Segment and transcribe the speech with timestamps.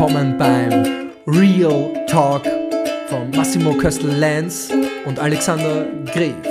[0.00, 2.42] willkommen beim Real Talk
[3.08, 4.70] von Massimo Köstl-Lenz
[5.04, 6.49] und Alexander Gref.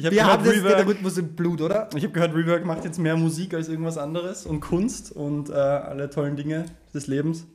[0.00, 1.90] Ich habe Wir haben gehört, das, den Rework, Rhythmus im Blut, oder?
[1.94, 5.52] ich hab gehört, Rework macht jetzt mehr Musik als irgendwas anderes und Kunst und äh,
[5.52, 6.64] alle tollen Dinge
[6.94, 7.46] des Lebens.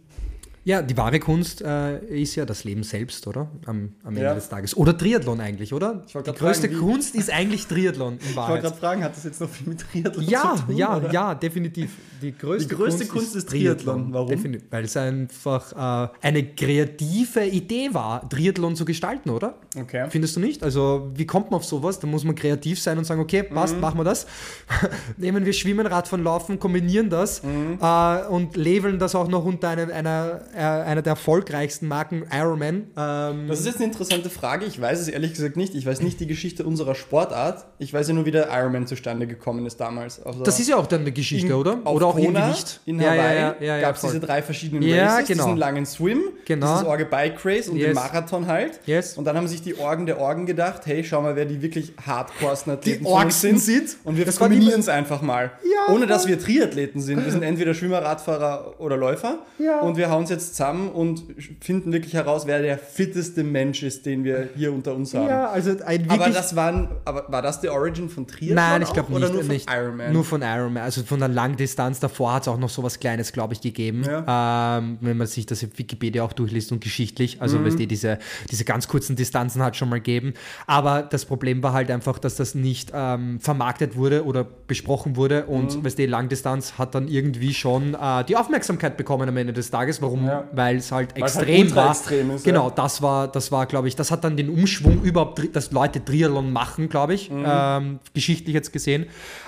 [0.68, 3.48] Ja, die wahre Kunst äh, ist ja das Leben selbst, oder?
[3.68, 4.34] Am, am Ende Ja.
[4.34, 4.76] des Tages.
[4.76, 6.04] Oder Triathlon eigentlich, oder?
[6.08, 9.40] Die größte fragen, Kunst ist eigentlich Triathlon in Ich wollte gerade fragen, hat das jetzt
[9.42, 10.76] noch viel mit Triathlon Ja, zu tun?
[10.76, 11.12] ja, oder?
[11.12, 11.92] ja, definitiv.
[12.20, 14.12] Die größte, Die größte Kunst ist Triathlon.
[14.12, 14.28] Warum?
[14.30, 19.60] Definitiv, weil es einfach äh, eine kreative Idee war, Triathlon zu gestalten, oder?
[19.80, 20.08] Okay.
[20.10, 20.64] Findest du nicht?
[20.64, 22.00] Also, wie kommt man auf sowas?
[22.00, 23.54] Da muss man kreativ sein und sagen, okay, Mhm.
[23.54, 24.26] passt, machen wir das.
[25.18, 27.78] Nehmen wir Schwimmen, Radfahren, Laufen, kombinieren das Mhm.
[27.80, 32.88] äh, und labeln das auch noch unter einem, einer, äh, einer der erfolgreichsten Marken, Ironman.
[32.98, 34.66] Ähm, Das ist jetzt eine interessante Frage.
[34.66, 35.76] Ich weiß es ehrlich gesagt nicht.
[35.76, 37.66] Ich weiß nicht die Geschichte unserer Sportart.
[37.80, 40.22] Ich weiß ja nur, wie der Ironman zustande gekommen ist damals.
[40.26, 41.78] Also das ist ja auch dann eine Geschichte, in, oder?
[41.86, 42.82] Oder auch Kona, Gewicht.
[42.86, 45.44] in Hawaii ja, ja, ja, ja, gab es diese drei verschiedenen Ja, Races, genau.
[45.46, 46.72] diesen langen Swim, Genau.
[46.74, 47.88] dieses Orge Bike Race und Yes.
[47.88, 48.80] den Marathon halt.
[48.86, 49.18] Yes.
[49.18, 51.94] Und dann haben sich die Orgen der Orgen gedacht, hey, schau mal, wer die wirklich
[52.06, 53.98] hardcoresten Athleten Die uns Orgsen sind.
[54.04, 55.52] Und wir kombinieren es einfach mal.
[55.90, 57.24] Ohne dass wir Triathleten sind.
[57.26, 59.40] Wir sind entweder Schwimmer, Radfahrer oder Läufer.
[59.60, 59.82] Ja.
[59.82, 61.24] Und wir hauen uns jetzt zusammen und
[61.62, 65.28] finden wirklich heraus, wer der fitteste Mensch ist, den wir hier unter uns haben.
[65.28, 68.56] Ja, also ein Aber das waren, aber war das die Origin von Triathlon?
[68.56, 69.24] Nein, ich glaube nicht.
[69.24, 69.70] Oder nur von nicht.
[69.70, 70.14] Ironman?
[70.14, 70.84] Nur von Ironman.
[70.84, 74.04] Also von der Langdistanz davor hat es auch noch so was Kleines, glaube ich, gegeben.
[74.06, 77.42] Ähm, wenn man sich das auf Wikipedia auch durchliest und geschichtlich.
[77.42, 77.66] Also Mhm.
[77.66, 78.20] weißt du, diese,
[78.52, 80.34] diese ganz kurzen Distanzen hat schon mal gegeben.
[80.68, 85.46] Aber das Problem war halt einfach, dass das nicht ähm, vermarktet wurde oder besprochen wurde.
[85.46, 85.86] Und Mhm.
[85.86, 90.02] weißt du, Langdistanz hat dann irgendwie schon äh, die Aufmerksamkeit bekommen am Ende des Tages.
[90.02, 90.26] Warum?
[90.26, 90.35] Ja.
[90.52, 91.92] Weil es halt Weil es halt extrem ultra war.
[91.92, 92.74] extrem ist, genau, ja.
[92.76, 96.52] das war, das war, glaube ich, das hat dann den Umschwung überhaupt, dass Leute Triathlon
[96.52, 97.44] machen, glaube ich, Mhm.
[97.48, 99.06] ähm, geschichtlich jetzt gesehen.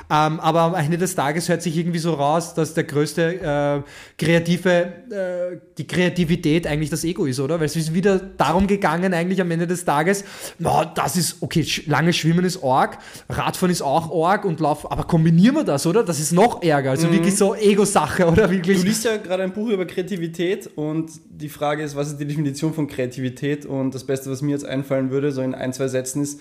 [0.10, 4.24] Ähm, aber am Ende des Tages hört sich irgendwie so raus, dass der größte äh,
[4.24, 7.60] kreative, äh, die Kreativität eigentlich das Ego ist, oder?
[7.60, 10.24] Weil es ist wieder darum gegangen, eigentlich am Ende des Tages,
[10.60, 12.98] na, das ist, okay, lange Schwimmen ist Org,
[13.28, 16.04] Radfahren ist auch Org und Lauf, aber kombinieren wir das, oder?
[16.04, 16.92] Das ist noch ärger.
[16.92, 18.50] Also wirklich so Ego-Sache, oder?
[18.50, 18.78] Wirklich.
[18.78, 18.82] Mhm.
[18.82, 22.26] Du liest ja gerade ein Buch über Kreativität und die Frage ist, was ist die
[22.26, 23.66] Definition von Kreativität?
[23.66, 26.40] Und das Beste, was mir jetzt einfallen würde, so in ein, zwei Sätzen ist,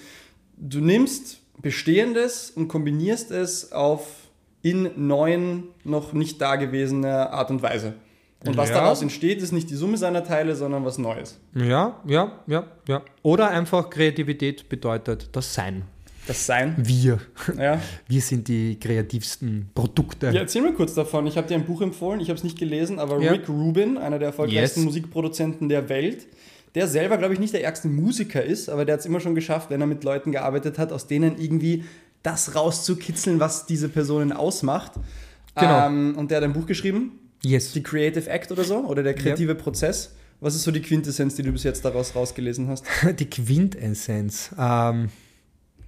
[0.56, 4.06] du nimmst Bestehendes und kombinierst es auf
[4.62, 7.94] in neuen, noch nicht dagewesener Art und Weise.
[8.46, 8.76] Und was Ja.
[8.76, 11.38] daraus entsteht, ist nicht die Summe seiner Teile, sondern was Neues.
[11.54, 13.02] Ja, ja, ja, ja.
[13.22, 15.82] Oder einfach Kreativität bedeutet das Sein.
[16.26, 16.74] Das Sein.
[16.78, 17.20] Wir.
[17.56, 17.80] Ja.
[18.08, 20.26] Wir sind die kreativsten Produkte.
[20.26, 21.26] Ja, erzähl mir kurz davon.
[21.28, 23.32] Ich habe dir ein Buch empfohlen, ich habe es nicht gelesen, aber Ja.
[23.32, 24.86] Rick Rubin, einer der erfolgreichsten Yes.
[24.86, 26.26] Musikproduzenten der Welt,
[26.76, 29.34] der selber, glaube ich, nicht der ärgste Musiker ist, aber der hat es immer schon
[29.34, 31.84] geschafft, wenn er mit Leuten gearbeitet hat, aus denen irgendwie
[32.22, 34.92] das rauszukitzeln, was diese Personen ausmacht.
[35.56, 35.86] Genau.
[35.86, 37.72] Ähm, und der hat ein Buch geschrieben, Yes.
[37.72, 40.15] die Creative Act oder so, oder der kreative Prozess.
[40.41, 42.84] Was ist so die Quintessenz, die du bis jetzt daraus rausgelesen hast?
[43.19, 44.50] Die Quintessenz.
[44.59, 45.09] Ähm,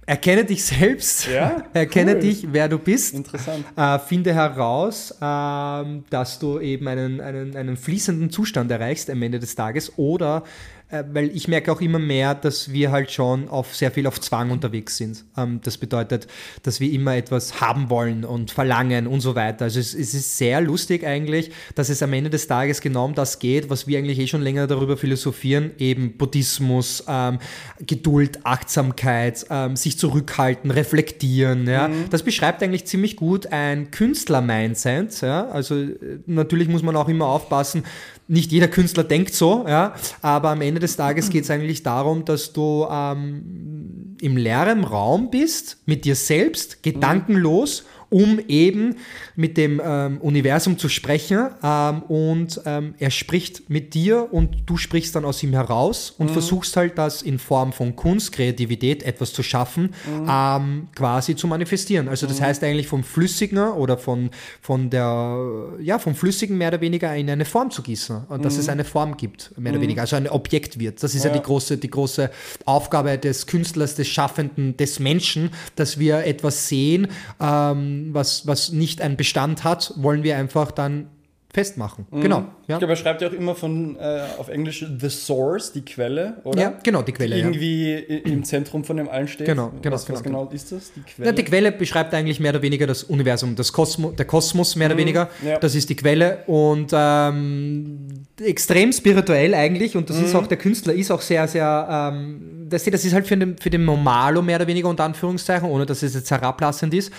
[0.07, 1.27] erkenne dich selbst.
[1.27, 1.65] Ja?
[1.73, 2.19] Erkenne Cool.
[2.21, 3.13] dich, wer du bist.
[3.13, 3.63] Interessant.
[3.75, 9.37] Äh, finde heraus, ähm, dass du eben einen, einen, einen fließenden Zustand erreichst am Ende
[9.37, 10.49] des Tages oder äh,
[10.89, 14.49] weil ich merke auch immer mehr, dass wir halt schon auf sehr viel auf Zwang
[14.49, 15.23] unterwegs sind.
[15.37, 16.27] Ähm, das bedeutet,
[16.63, 19.65] dass wir immer etwas haben wollen und verlangen und so weiter.
[19.65, 23.13] Also es, es ist sehr lustig eigentlich, dass es am Ende des Tages genau um
[23.13, 27.37] das geht, was wir eigentlich eh schon länger darüber philosophieren, eben Buddhismus, ähm,
[27.85, 31.67] Geduld, Achtsamkeit, ähm, sich zurückhalten, reflektieren.
[31.67, 31.89] Ja?
[32.09, 35.21] Das beschreibt eigentlich ziemlich gut ein Künstler-Mindset.
[35.21, 35.49] Ja?
[35.49, 37.83] Also äh, natürlich muss man auch immer aufpassen,
[38.29, 39.95] nicht jeder Künstler denkt so, ja?
[40.21, 45.31] aber am Ende des Tages geht es eigentlich darum, dass du ähm, im leeren Raum
[45.31, 48.95] bist, mit dir selbst, gedankenlos, um eben
[49.35, 54.77] mit dem ähm, Universum zu sprechen ähm, und ähm, er spricht mit dir und du
[54.77, 59.33] sprichst dann aus ihm heraus und versuchst halt das in Form von Kunst, Kreativität, etwas
[59.33, 59.93] zu schaffen,
[60.27, 62.07] ähm, quasi zu manifestieren.
[62.07, 64.29] Also das heißt eigentlich vom Flüssigen oder von,
[64.61, 68.57] von der, ja, vom Flüssigen mehr oder weniger in eine Form zu gießen und dass
[68.57, 71.01] es eine Form gibt, mehr oder weniger, also ein Objekt wird.
[71.03, 71.37] Das ist ja, Ja.
[71.37, 72.31] die große, die große
[72.65, 77.07] Aufgabe des Künstlers, des Schaffenden, des Menschen, dass wir etwas sehen,
[77.39, 81.07] ähm, was, was nicht einen Bestand hat, wollen wir einfach dann
[81.53, 82.05] festmachen.
[82.11, 82.45] Genau.
[82.69, 82.75] Ja.
[82.75, 86.35] Ich glaube, er schreibt ja auch immer von äh, auf Englisch The Source, die Quelle,
[86.43, 86.61] oder?
[86.61, 87.35] Ja, genau, die Quelle.
[87.35, 87.47] Die ja.
[87.47, 89.47] irgendwie i- im Zentrum von dem allen steht.
[89.47, 90.91] Genau, genau, Was, was genau, genau ist das?
[90.95, 91.25] Die Quelle?
[91.27, 94.87] Ja, die Quelle beschreibt eigentlich mehr oder weniger das Universum, das Kosmo, der Kosmos mehr
[94.87, 95.29] oder weniger.
[95.41, 95.47] Mhm.
[95.49, 95.57] ja.
[95.59, 98.07] Das ist die Quelle und ähm,
[98.39, 100.25] extrem spirituell eigentlich und das Mhm.
[100.25, 103.57] ist auch, der Künstler ist auch sehr, sehr, ähm, das, das ist halt für den,
[103.57, 107.11] für den Normalo mehr oder weniger unter Anführungszeichen, ohne dass es jetzt herablassend ist,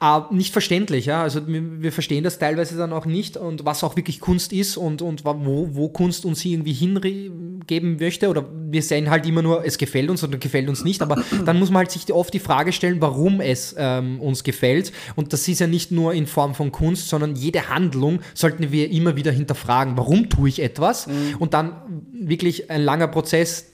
[0.00, 1.06] aber nicht verständlich.
[1.06, 1.22] Ja?
[1.22, 4.76] Also wir, wir verstehen das teilweise dann auch nicht und was auch wirklich Kunst ist
[4.76, 8.28] und, und wo, wo Kunst uns irgendwie hingeben möchte.
[8.28, 11.58] Oder wir sehen halt immer nur, es gefällt uns oder gefällt uns nicht, aber dann
[11.58, 14.92] muss man halt sich oft die Frage stellen, warum es ähm, uns gefällt.
[15.14, 18.90] Und das ist ja nicht nur in Form von Kunst, sondern jede Handlung sollten wir
[18.90, 21.08] immer wieder hinterfragen, warum tue ich etwas?
[21.38, 21.76] Und dann
[22.12, 23.66] wirklich ein langer Prozess,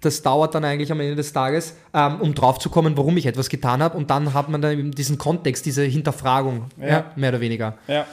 [0.00, 3.26] das dauert dann eigentlich am Ende des Tages, ähm, um drauf zu kommen, warum ich
[3.26, 3.96] etwas getan habe.
[3.96, 6.88] Und dann hat man dann eben diesen Kontext, diese Hinterfragung, ja.
[6.88, 7.12] Ja.
[7.16, 7.76] mehr oder weniger.
[7.86, 8.06] Ja,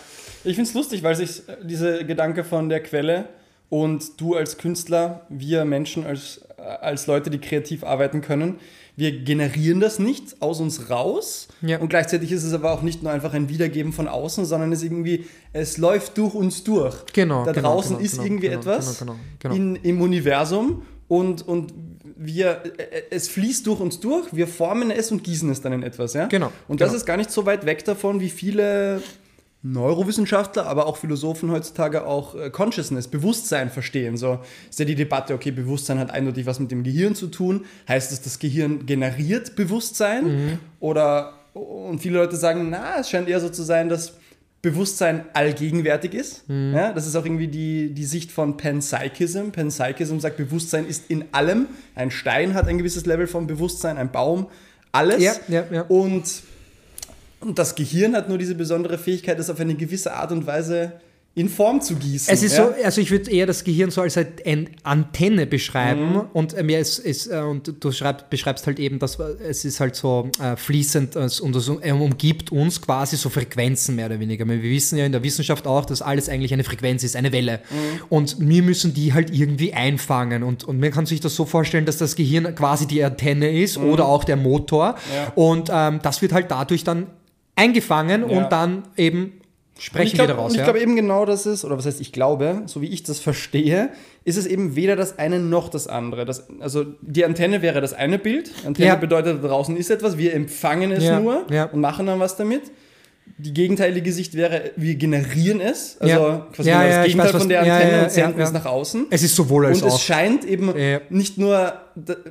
[0.46, 3.26] ich finde es lustig, weil sich äh, diese Gedanke von der Quelle
[3.70, 8.60] und du als Künstler, wir Menschen als, äh, als Leute, die kreativ arbeiten können,
[8.98, 11.80] wir generieren das nicht aus uns raus Ja.
[11.80, 14.84] und gleichzeitig ist es aber auch nicht nur einfach ein Wiedergeben von außen, sondern es
[14.84, 16.96] irgendwie, es läuft durch uns durch.
[17.12, 19.56] Genau, Da genau, draußen genau, ist genau, irgendwie genau, etwas genau, genau.
[19.56, 21.74] In, im Universum und, und
[22.16, 25.84] wir, äh, es fließt durch uns durch, wir formen es und gießen es dann in
[25.84, 26.14] etwas.
[26.14, 26.28] Ja?
[26.28, 29.02] Genau, Und das ist gar nicht so weit weg davon, wie viele
[29.66, 34.16] Neurowissenschaftler, aber auch Philosophen heutzutage auch äh, Consciousness, Bewusstsein verstehen.
[34.16, 34.40] So
[34.70, 37.66] ist ja die Debatte, okay, Bewusstsein hat eindeutig was mit dem Gehirn zu tun.
[37.88, 40.26] Heißt es, das Gehirn generiert Bewusstsein?
[40.26, 40.60] Mhm.
[40.80, 44.14] Oder, und viele Leute sagen, na, es scheint eher so zu sein, dass
[44.62, 46.48] Bewusstsein allgegenwärtig ist.
[46.48, 46.74] Mhm.
[46.76, 49.50] Ja, das ist auch irgendwie die, die Sicht von Panpsychism.
[49.52, 51.68] Panpsychism sagt, Bewusstsein ist in allem.
[51.96, 54.46] Ein Stein hat ein gewisses Level von Bewusstsein, ein Baum,
[54.92, 55.24] alles.
[55.24, 55.82] Ja, ja.
[55.88, 56.44] Und,
[57.46, 60.94] und das Gehirn hat nur diese besondere Fähigkeit, das auf eine gewisse Art und Weise
[61.38, 62.34] in Form zu gießen.
[62.34, 62.68] Es ist ja?
[62.68, 66.22] so, also ich würde eher das Gehirn so als eine Antenne beschreiben Mhm.
[66.32, 69.82] und mir ist, ist äh, und du schreib, beschreibst halt eben, dass äh, es ist
[69.82, 74.48] halt so äh, fließend äh, und es umgibt uns quasi so Frequenzen mehr oder weniger.
[74.48, 77.60] Wir wissen ja in der Wissenschaft auch, dass alles eigentlich eine Frequenz ist, eine Welle.
[77.70, 78.04] Mhm.
[78.08, 81.86] Und wir müssen die halt irgendwie einfangen und, und man kann sich das so vorstellen,
[81.86, 85.14] dass das Gehirn quasi die Antenne ist oder auch der Motor Mhm.
[85.14, 85.34] Ja.
[85.36, 87.08] und ähm, das wird halt dadurch dann
[87.56, 88.38] eingefangen Ja.
[88.38, 89.42] und dann eben
[89.78, 90.52] sprechen glaub, wir daraus.
[90.52, 90.64] Und ich ja?
[90.64, 93.90] glaube eben genau das ist, oder was heißt ich glaube, so wie ich das verstehe,
[94.24, 96.26] ist es eben weder das eine noch das andere.
[96.26, 98.52] Das, also die Antenne wäre das eine Bild.
[98.66, 98.96] Antenne Ja.
[98.96, 102.62] bedeutet, da draußen ist etwas, wir empfangen es Ja, nur und machen dann was damit.
[103.38, 105.98] Die gegenteilige Sicht wäre, wir generieren es.
[106.00, 109.08] Also quasi genau das Gegenteil weiß, von der Antenne und senden es nach außen.
[109.10, 110.00] es ist sowohl als Und es auch.
[110.00, 110.72] scheint eben
[111.10, 111.74] nicht nur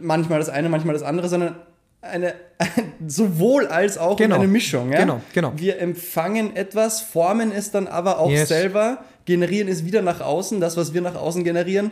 [0.00, 1.56] manchmal das eine, manchmal das andere, sondern
[2.04, 2.34] eine,
[3.06, 4.36] sowohl als auch Genau.
[4.36, 4.92] eine Mischung.
[4.92, 5.00] Ja?
[5.00, 5.52] Genau, genau.
[5.56, 8.48] Wir empfangen etwas, formen es dann aber auch Yes.
[8.48, 10.60] selber, generieren es wieder nach außen.
[10.60, 11.90] Das, was wir nach außen generieren,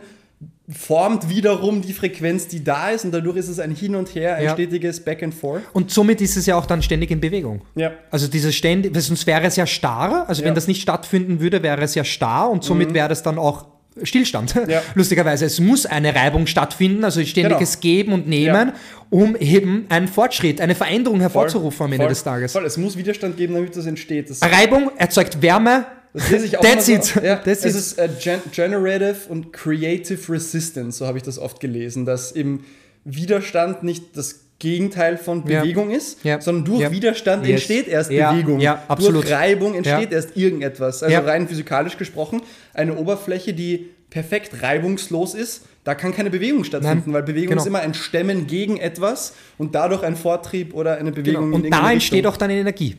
[0.69, 4.37] formt wiederum die Frequenz, die da ist und dadurch ist es ein Hin und Her,
[4.37, 4.53] ein Ja.
[4.55, 5.63] stetiges Back and Forth.
[5.73, 7.63] Und somit ist es ja auch dann ständig in Bewegung.
[7.75, 7.93] Ja.
[8.11, 10.25] Also dieses ständig, sonst wäre es ja starr.
[10.29, 10.47] Also Ja.
[10.47, 10.49] Mhm.
[10.51, 13.67] wenn das nicht stattfinden würde, wäre es ja starr und somit wäre es dann auch
[14.03, 14.55] Stillstand.
[14.69, 14.83] Ja.
[14.95, 17.81] Lustigerweise, es muss eine Reibung stattfinden, also ständiges Genau.
[17.81, 18.75] Geben und Nehmen, Ja.
[19.11, 22.53] um eben einen Fortschritt, eine Veränderung hervorzurufen am Ende voll, des Tages.
[22.53, 22.65] Voll.
[22.65, 24.31] Es muss Widerstand geben, damit das entsteht.
[24.31, 25.87] Das, Reibung erzeugt Wärme.
[26.15, 27.05] das lese ich auch That's it.
[27.05, 27.21] so.
[27.21, 27.75] Ja, That's es it.
[27.77, 32.65] ist äh, gen Generative und Creative Resistance, so habe ich das oft gelesen, dass im
[33.05, 35.61] Widerstand nicht das Gegenteil von Ja.
[35.61, 36.41] Bewegung ist, Ja.
[36.41, 36.93] sondern durch Ja.
[36.93, 37.55] Widerstand Yes.
[37.57, 38.31] entsteht erst Ja.
[38.31, 38.61] Bewegung.
[38.61, 39.25] Ja, absolut.
[39.25, 40.17] Durch Reibung entsteht Ja.
[40.17, 41.03] erst irgendetwas.
[41.03, 41.21] Also Ja.
[41.21, 42.43] rein physikalisch gesprochen,
[42.73, 47.15] eine Oberfläche, die perfekt reibungslos ist, da kann keine Bewegung stattfinden, Nein.
[47.15, 47.63] weil Bewegung Genau.
[47.63, 51.57] ist immer ein Stemmen gegen etwas und dadurch ein Vortrieb oder eine Bewegung Genau.
[51.57, 52.33] Und da entsteht Richtung.
[52.33, 52.97] auch dann Energie.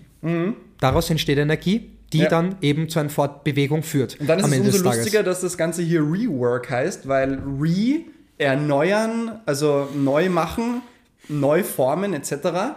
[0.81, 2.27] Daraus entsteht Energie, die Ja.
[2.29, 4.19] dann eben zu einer Fortbewegung führt.
[4.19, 8.01] Und dann ist es Ende umso lustiger, dass das Ganze hier Rework heißt, weil Re,
[8.37, 10.81] erneuern, also neu machen,
[11.29, 12.75] neu formen etc.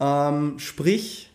[0.00, 1.30] Ähm, sprich,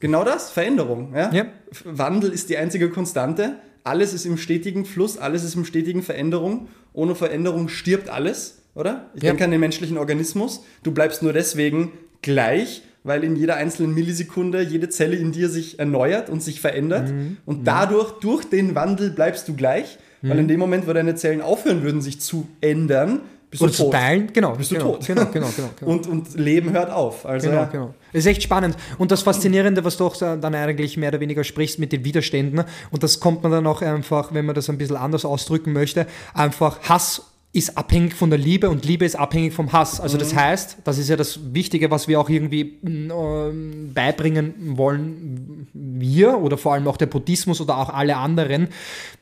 [0.00, 1.12] genau das, Veränderung.
[1.14, 1.32] Ja?
[1.32, 1.46] Ja.
[1.84, 3.56] Wandel ist die einzige Konstante.
[3.82, 6.68] Alles ist im stetigen Fluss, alles ist im stetigen Veränderung.
[6.92, 9.10] Ohne Veränderung stirbt alles, oder?
[9.14, 9.30] Ich Ja.
[9.30, 10.62] denke an den menschlichen Organismus.
[10.82, 11.92] Du bleibst nur deswegen
[12.22, 17.10] gleich, weil in jeder einzelnen Millisekunde jede Zelle in dir sich erneuert und sich verändert.
[17.10, 17.36] Mhm.
[17.44, 21.42] Und dadurch, durch den Wandel bleibst du gleich, weil in dem Moment, wo deine Zellen
[21.42, 23.20] aufhören würden, sich zu ändern,
[23.54, 23.92] bist Oder du zu tot.
[23.92, 24.52] teilen, genau.
[24.56, 25.06] Bist du genau, tot.
[25.06, 25.68] Genau, genau, genau.
[25.78, 25.92] genau.
[25.92, 27.24] Und, und Leben hört auf.
[27.24, 27.68] Also, Genau, ja.
[27.68, 27.94] genau.
[28.12, 28.76] Das ist echt spannend.
[28.98, 32.64] Und das Faszinierende, was du auch dann eigentlich mehr oder weniger sprichst mit den Widerständen,
[32.90, 36.08] und das kommt man dann auch einfach, wenn man das ein bisschen anders ausdrücken möchte,
[36.32, 37.22] einfach Hass
[37.54, 40.00] ist abhängig von der Liebe und Liebe ist abhängig vom Hass.
[40.00, 45.68] Also das heißt, das ist ja das Wichtige, was wir auch irgendwie ähm, beibringen wollen,
[45.72, 48.68] wir oder vor allem auch der Buddhismus oder auch alle anderen,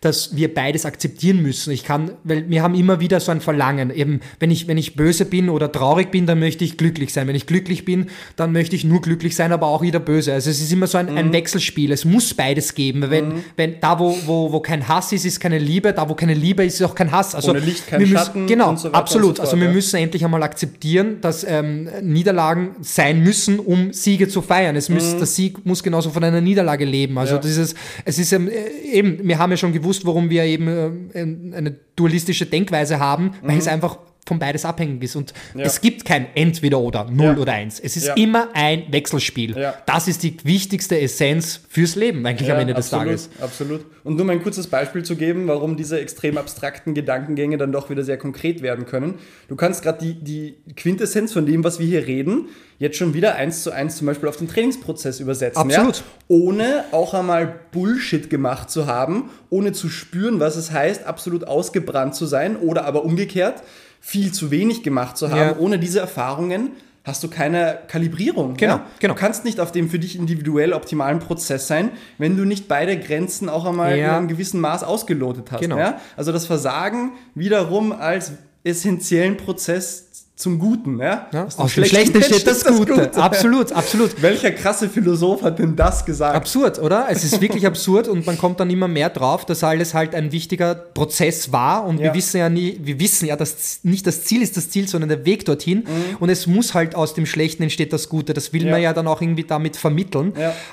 [0.01, 1.73] dass wir beides akzeptieren müssen.
[1.73, 3.91] Ich kann, weil wir haben immer wieder so ein Verlangen.
[3.95, 7.29] Eben, wenn ich, wenn ich böse bin oder traurig bin, dann möchte ich glücklich sein.
[7.29, 10.33] Wenn ich glücklich bin, dann möchte ich nur glücklich sein, aber auch wieder böse.
[10.33, 11.93] Also es ist immer so ein, ein Wechselspiel.
[11.93, 13.11] Es muss beides geben.
[13.11, 15.93] Wenn, wenn da, wo, wo, wo kein Hass ist, ist keine Liebe.
[15.93, 17.35] Da, wo keine Liebe ist, ist auch kein Hass.
[17.35, 19.37] Also Ohne Licht kein wir müssen, Schatten Genau, so absolut.
[19.37, 19.73] so fort, also wir ja.
[19.73, 24.77] müssen endlich einmal akzeptieren, dass ähm, Niederlagen sein müssen, um Siege zu feiern.
[24.77, 27.19] Es muss, Der Sieg muss genauso von einer Niederlage leben.
[27.19, 27.39] Also Mhm.
[27.39, 27.43] Ja.
[27.43, 27.75] dieses,
[28.05, 31.75] es ist ähm, äh, eben, wir haben ja schon gewusst, warum wir eben ähm, eine
[31.97, 35.17] dualistische Denkweise haben, weil es einfach von beides abhängig ist.
[35.17, 35.35] Und.
[35.55, 35.65] Ja.
[35.65, 37.37] es gibt kein Entweder oder, Null Ja.
[37.39, 37.81] oder Eins.
[37.81, 38.15] Es ist Ja.
[38.15, 39.73] immer ein Wechselspiel.
[39.87, 43.31] Das ist die wichtigste Essenz fürs Leben, eigentlich am Ende des absolut, Tages.
[43.41, 43.85] Absolut.
[44.05, 47.91] Und nur mal ein kurzes Beispiel zu geben, warum diese extrem abstrakten Gedankengänge dann doch
[47.91, 49.15] wieder sehr konkret werden können.
[49.49, 52.47] Du kannst gerade die, die Quintessenz von dem, was wir hier reden,
[52.79, 55.61] jetzt schon wieder eins zu eins zum Beispiel auf den Trainingsprozess übersetzen.
[55.63, 55.97] Absolut.
[55.97, 56.03] Ja?
[56.29, 62.15] Ohne auch einmal Bullshit gemacht zu haben, ohne zu spüren, was es heißt, absolut ausgebrannt
[62.15, 63.63] zu sein oder aber umgekehrt
[64.05, 65.39] viel zu wenig gemacht zu haben.
[65.39, 65.57] Ja.
[65.59, 66.73] Ohne diese Erfahrungen
[67.05, 68.55] hast du keine Kalibrierung.
[68.55, 68.87] Genau, ja?
[68.99, 69.15] genau.
[69.15, 72.99] Du kannst nicht auf dem für dich individuell optimalen Prozess sein, wenn du nicht beide
[72.99, 74.09] Grenzen auch einmal Ja.
[74.09, 75.61] in einem gewissen Maß ausgelotet hast.
[75.61, 75.79] Genau.
[75.79, 76.01] Ja?
[76.17, 78.33] Also das Versagen wiederum als
[78.65, 80.99] essentiellen Prozess zum Guten.
[80.99, 81.29] Ja?
[81.33, 81.45] Ja?
[81.45, 83.15] Aus dem Aus dem Schlechten Schlechten steht das entsteht Gute.
[83.23, 84.23] Absolut, absolut.
[84.23, 86.35] Welcher krasse Philosoph hat denn das gesagt?
[86.35, 87.07] Absurd, oder?
[87.11, 90.33] Es ist wirklich absurd und man kommt dann immer mehr drauf, dass alles halt ein
[90.33, 92.15] wichtiger Prozess war und wir Ja.
[92.15, 95.25] wissen ja nie, wir wissen ja, dass nicht das Ziel ist das Ziel, sondern der
[95.27, 96.17] Weg dorthin Mhm.
[96.19, 98.33] und es muss halt aus dem Schlechten entsteht das Gute.
[98.35, 98.73] Das will Ja.
[98.73, 100.33] man ja dann auch irgendwie damit vermitteln.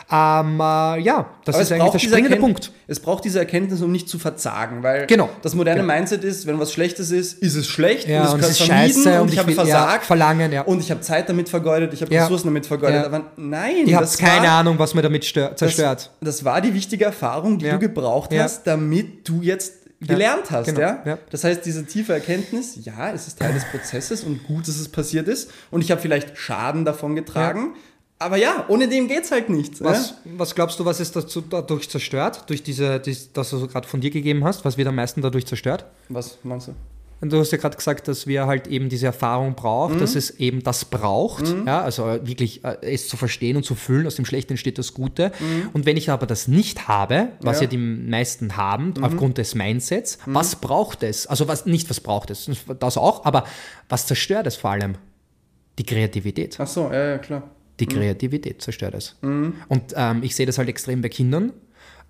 [0.10, 0.40] Ja.
[0.42, 2.72] Ähm, äh, ja, das Aber ist eigentlich der springende Erkennt- Punkt.
[2.88, 5.30] Es braucht diese Erkenntnis, um nicht zu verzagen, weil Genau.
[5.44, 5.94] das moderne Genau.
[5.94, 9.28] Mindset ist, wenn was Schlechtes ist, ist es schlecht und es es ist scheiße und,
[9.30, 10.62] und ich ich habe will- ja, versagt verlangen, ja.
[10.62, 12.24] und ich habe Zeit damit vergeudet, ich habe Ja.
[12.24, 13.02] Ressourcen damit vergeudet.
[13.02, 13.06] Ja.
[13.06, 16.12] Aber nein, Ihr habt das keine war, Ahnung, was mir damit stör- zerstört.
[16.22, 17.74] Das, das war die wichtige Erfahrung, die Ja.
[17.74, 18.44] du gebraucht Ja.
[18.44, 20.68] hast, damit du jetzt gelernt hast.
[20.68, 21.02] genau, Ja?
[21.06, 21.18] ja.
[21.30, 24.88] Das heißt, diese tiefe Erkenntnis, ja, es ist Teil des Prozesses und gut, dass es
[24.90, 27.74] passiert ist und ich habe vielleicht Schaden davon getragen.
[28.22, 29.82] Aber ja, ohne dem geht's halt nicht.
[29.82, 32.44] Was, was glaubst du, was ist dazu, dadurch zerstört?
[32.48, 34.66] Durch diese, dies, das, du gerade von dir gegeben hast?
[34.66, 35.86] Was wird am meisten dadurch zerstört?
[36.10, 36.16] Ja?
[36.16, 36.74] Was meinst du?
[37.22, 40.30] Und du hast ja gerade gesagt, dass wir halt eben diese Erfahrung brauchen, dass es
[40.40, 44.16] eben das braucht, ja, also äh, wirklich äh, es zu verstehen und zu fühlen, aus
[44.16, 45.32] dem Schlechten entsteht das Gute.
[45.74, 47.70] Und wenn ich aber das nicht habe, was ja, Ja.
[47.70, 51.28] die meisten haben, aufgrund des Mindsets, was braucht es?
[51.28, 52.50] Also was nicht, was braucht es?
[52.80, 53.44] Das auch, aber
[53.90, 54.96] was zerstört es vor allem?
[55.78, 56.58] Die Kreativität.
[56.60, 57.44] Ach so, ja, ja, klar.
[57.80, 59.16] Die Kreativität zerstört es.
[59.22, 59.54] Und
[59.96, 61.54] ähm, ich sehe das halt extrem bei Kindern,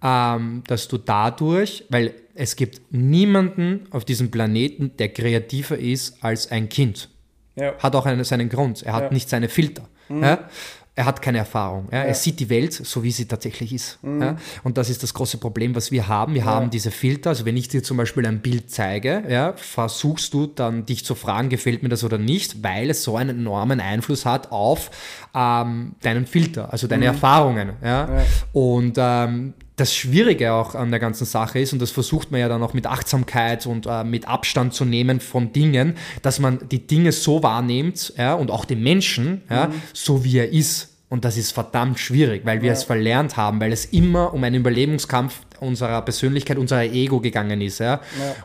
[0.04, 6.52] ähm, dass du dadurch, weil es gibt niemanden auf diesem Planeten, der kreativer ist als
[6.52, 7.10] ein Kind.
[7.56, 7.74] Ja.
[7.80, 8.84] Hat auch einen, seinen Grund.
[8.84, 9.12] Er hat Ja.
[9.12, 9.84] nicht seine Filter.
[10.10, 10.48] Ja?
[10.96, 11.88] Er hat keine Erfahrung.
[11.92, 14.00] Er sieht die Welt so, wie sie tatsächlich ist.
[14.04, 14.36] Ja?
[14.64, 16.34] Und das ist das große Problem, was wir haben.
[16.34, 17.30] Wir haben diese Filter.
[17.30, 21.16] Also wenn ich dir zum Beispiel ein Bild zeige, ja, versuchst du dann dich zu
[21.16, 24.92] fragen, gefällt mir das oder nicht, weil es so einen enormen Einfluss hat auf
[25.34, 27.74] ähm, deinen Filter, also deine Erfahrungen.
[27.82, 27.88] Ja?
[28.18, 28.24] Ja.
[28.52, 32.50] Und ähm, das Schwierige auch an der ganzen Sache ist, und das versucht man ja
[32.50, 36.86] dann auch mit Achtsamkeit und äh, mit Abstand zu nehmen von Dingen, dass man die
[36.86, 40.90] Dinge so wahrnimmt ja, und auch den Menschen ja, so wie er ist.
[41.10, 44.58] Und das ist verdammt schwierig, weil wir es verlernt haben, weil es immer um einen
[44.58, 47.80] Überlebenskampf unserer Persönlichkeit, unserer Ego gegangen ist.
[47.80, 48.00] Ja?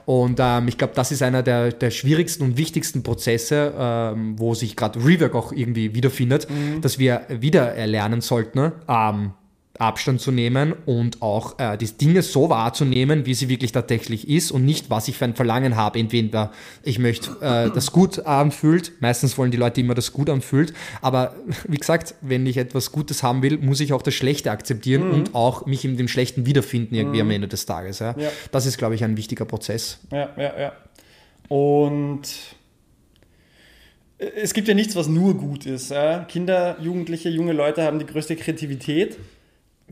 [0.06, 4.54] Und ähm, ich glaube, das ist einer der, der schwierigsten und wichtigsten Prozesse, ähm, wo
[4.54, 6.48] sich gerade Rework auch irgendwie wiederfindet,
[6.80, 9.32] dass wir wieder erlernen sollten, ähm,
[9.78, 14.52] Abstand zu nehmen und auch äh, die Dinge so wahrzunehmen, wie sie wirklich tatsächlich ist
[14.52, 15.98] und nicht, was ich für ein Verlangen habe.
[15.98, 16.52] Entweder
[16.84, 21.34] ich möchte äh, das gut anfühlt, meistens wollen die Leute immer das gut anfühlt, aber
[21.68, 25.34] wie gesagt, wenn ich etwas Gutes haben will, muss ich auch das Schlechte akzeptieren und
[25.34, 27.98] auch mich in dem Schlechten wiederfinden irgendwie am Ende des Tages.
[27.98, 28.14] Ja?
[28.16, 28.30] Ja.
[28.52, 29.98] Das ist, glaube ich, ein wichtiger Prozess.
[30.12, 30.72] Ja, ja, ja.
[31.48, 32.22] Und
[34.18, 35.92] es gibt ja nichts, was nur gut ist.
[36.28, 39.18] Kinder, Jugendliche, junge Leute haben die größte Kreativität.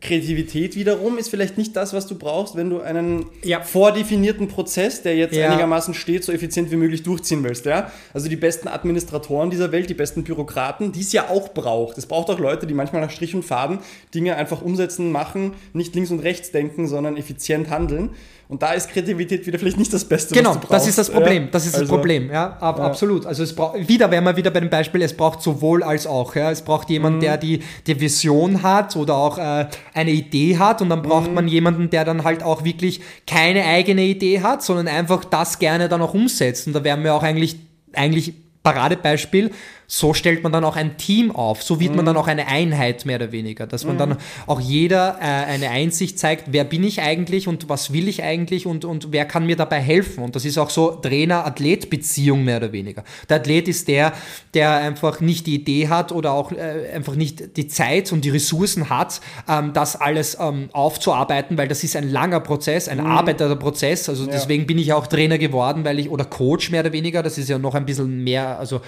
[0.02, 3.60] Kreativität wiederum ist vielleicht nicht das, was du brauchst, wenn du einen Ja.
[3.60, 5.48] vordefinierten Prozess, der jetzt Ja.
[5.48, 7.64] einigermaßen steht, so effizient wie möglich durchziehen willst.
[7.66, 7.90] Ja?
[8.12, 11.96] Also die besten Administratoren dieser Welt, die besten Bürokraten, die es ja auch braucht.
[11.98, 13.78] Es braucht auch Leute, die manchmal nach Strich und Faden
[14.14, 18.10] Dinge einfach umsetzen, machen, nicht links und rechts denken, sondern effizient handeln.
[18.52, 20.72] Und da ist Kreativität wieder vielleicht nicht das Beste, Genau, was du brauchst.
[20.74, 21.44] das ist das Problem.
[21.44, 21.48] Ja?
[21.52, 22.84] Das ist das Also- Problem, ja, ab, Ja.
[22.84, 23.24] absolut.
[23.24, 26.34] Also es braucht wieder wären wir wieder bei dem Beispiel, es braucht sowohl als auch.
[26.36, 27.20] Ja, es braucht jemand, Mhm.
[27.20, 31.34] der die, die Vision hat oder auch äh, eine Idee hat und dann braucht mhm.
[31.34, 35.88] man jemanden, der dann halt auch wirklich keine eigene Idee hat, sondern einfach das gerne
[35.88, 36.66] dann auch umsetzt.
[36.66, 37.56] Und da wären wir auch eigentlich,
[37.94, 39.50] eigentlich Paradebeispiel,
[39.94, 41.96] so stellt man dann auch ein Team auf, so wird mhm.
[41.96, 43.98] man dann auch eine Einheit mehr oder weniger, dass man mhm.
[43.98, 48.22] dann auch jeder äh, eine Einsicht zeigt, wer bin ich eigentlich und was will ich
[48.22, 50.24] eigentlich und, und wer kann mir dabei helfen.
[50.24, 53.04] Und das ist auch so Trainer-Athlet-Beziehung mehr oder weniger.
[53.28, 54.14] Der Athlet ist der,
[54.54, 58.30] der einfach nicht die Idee hat oder auch äh, einfach nicht die Zeit und die
[58.30, 63.08] Ressourcen hat, ähm, das alles ähm, aufzuarbeiten, weil das ist ein langer Prozess, ein mhm.
[63.08, 64.08] arbeiteter Prozess.
[64.08, 64.30] Also ja.
[64.32, 67.50] deswegen bin ich auch Trainer geworden, weil ich, oder Coach mehr oder weniger, das ist
[67.50, 68.80] ja noch ein bisschen mehr, also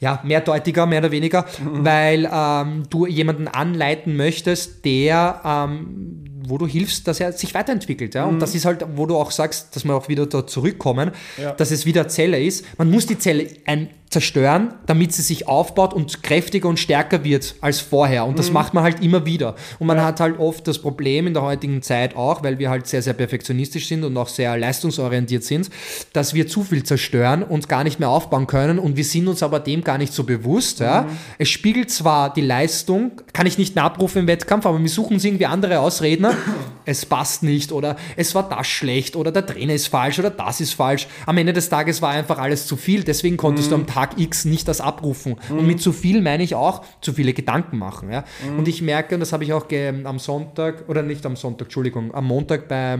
[0.00, 1.84] ja, mehrdeutiger, mehr oder weniger, mhm.
[1.84, 8.14] weil ähm, du jemanden anleiten möchtest, der, ähm, wo du hilfst, dass er sich weiterentwickelt.
[8.14, 8.24] Ja?
[8.26, 8.40] Und mhm.
[8.40, 11.10] das ist halt, wo du auch sagst, dass wir auch wieder da zurückkommen,
[11.40, 11.52] ja.
[11.52, 12.66] dass es wieder Zelle ist.
[12.78, 17.56] Man muss die Zelle ein zerstören, damit sie sich aufbaut und kräftiger und stärker wird
[17.60, 18.24] als vorher.
[18.26, 18.54] Und das mhm.
[18.54, 19.56] macht man halt immer wieder.
[19.80, 20.04] Und man ja.
[20.04, 23.12] hat halt oft das Problem in der heutigen Zeit auch, weil wir halt sehr, sehr
[23.12, 25.68] perfektionistisch sind und auch sehr leistungsorientiert sind,
[26.12, 28.78] dass wir zu viel zerstören und gar nicht mehr aufbauen können.
[28.78, 30.78] Und wir sind uns aber dem gar nicht so bewusst.
[30.78, 31.02] Ja.
[31.02, 31.18] Mhm.
[31.38, 35.24] Es spiegelt zwar die Leistung, kann ich nicht abrufen im Wettkampf, aber wir suchen uns
[35.24, 36.36] irgendwie andere Ausredner.
[36.84, 40.60] es passt nicht oder es war das schlecht oder der Trainer ist falsch oder das
[40.60, 41.08] ist falsch.
[41.26, 43.02] Am Ende des Tages war einfach alles zu viel.
[43.02, 43.70] Deswegen konntest mhm.
[43.70, 45.36] du am Tag Tag X nicht das abrufen.
[45.48, 45.58] Mhm.
[45.58, 48.10] Und mit zu viel meine ich auch zu viele Gedanken machen.
[48.10, 48.24] Ja?
[48.50, 48.58] Mhm.
[48.58, 49.66] Und ich merke, und das habe ich auch
[50.04, 52.98] am Sonntag, oder nicht am Sonntag, Entschuldigung, am Montag bei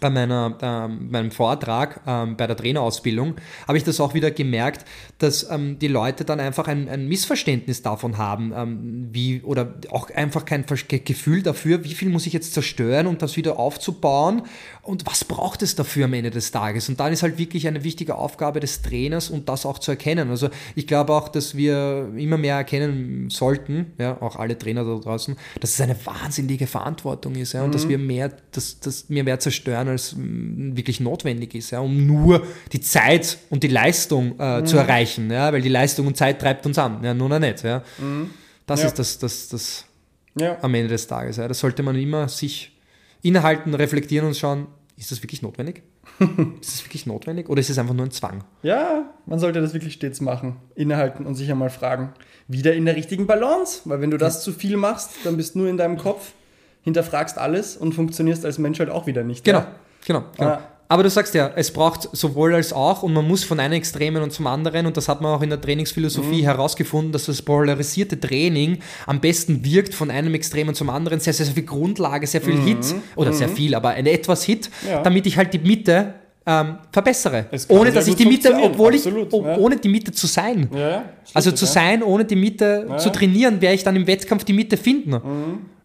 [0.00, 3.34] bei meiner, äh, meinem Vortrag ähm, bei der Trainerausbildung
[3.66, 4.84] habe ich das auch wieder gemerkt,
[5.18, 10.10] dass ähm, die Leute dann einfach ein, ein Missverständnis davon haben, ähm, wie oder auch
[10.10, 14.42] einfach kein Gefühl dafür, wie viel muss ich jetzt zerstören, um das wieder aufzubauen
[14.82, 16.88] und was braucht es dafür am Ende des Tages.
[16.88, 20.30] Und dann ist halt wirklich eine wichtige Aufgabe des Trainers und das auch zu erkennen.
[20.30, 24.96] Also ich glaube auch, dass wir immer mehr erkennen sollten, ja, auch alle Trainer da
[24.98, 27.72] draußen, dass es eine wahnsinnige Verantwortung ist ja, und mhm.
[27.72, 32.06] dass wir mehr, dass, dass wir mehr zerstören werden, als wirklich notwendig ist, ja, um
[32.06, 34.66] nur die Zeit und die Leistung äh, mhm.
[34.66, 37.62] zu erreichen, ja, weil die Leistung und Zeit treibt uns an, ja, nun nicht.
[37.62, 37.82] Ja.
[37.98, 38.30] Mhm.
[38.66, 38.86] Das ja.
[38.88, 39.84] ist das, das, das
[40.38, 40.56] ja.
[40.62, 41.36] am Ende des Tages.
[41.36, 41.48] Ja.
[41.48, 42.76] Das sollte man immer sich
[43.22, 45.82] innehalten, reflektieren und schauen, ist das wirklich notwendig?
[46.60, 48.44] ist das wirklich notwendig oder ist es einfach nur ein Zwang?
[48.62, 50.56] Ja, man sollte das wirklich stets machen.
[50.74, 52.12] Innehalten und sich einmal fragen,
[52.48, 53.82] wieder in der richtigen Balance.
[53.84, 56.32] Weil wenn du das zu viel machst, dann bist du nur in deinem Kopf
[56.82, 59.44] hinterfragst alles und funktionierst als Mensch halt auch wieder nicht.
[59.44, 59.66] Genau, ja?
[60.06, 60.24] genau.
[60.36, 60.50] genau.
[60.50, 60.62] Ah.
[60.92, 64.22] Aber du sagst ja, es braucht sowohl als auch und man muss von einem Extremen
[64.22, 66.44] und zum anderen und das hat man auch in der Trainingsphilosophie mhm.
[66.44, 71.46] herausgefunden, dass das polarisierte Training am besten wirkt von einem Extremen zum anderen, sehr, sehr,
[71.46, 72.66] sehr viel Grundlage, sehr viel mhm.
[72.66, 73.36] Hit oder mhm.
[73.36, 75.02] sehr viel, aber ein etwas Hit, ja.
[75.02, 76.12] damit ich halt die Mitte
[76.44, 77.46] ähm, verbessere.
[77.68, 79.56] Ohne dass ich die Mitte, obwohl Absolut, ich, ja.
[79.56, 80.68] ohne die Mitte zu sein.
[80.74, 84.52] Ja, also zu sein, ohne die Mitte zu trainieren, werde ich dann im Wettkampf die
[84.52, 85.14] Mitte finden.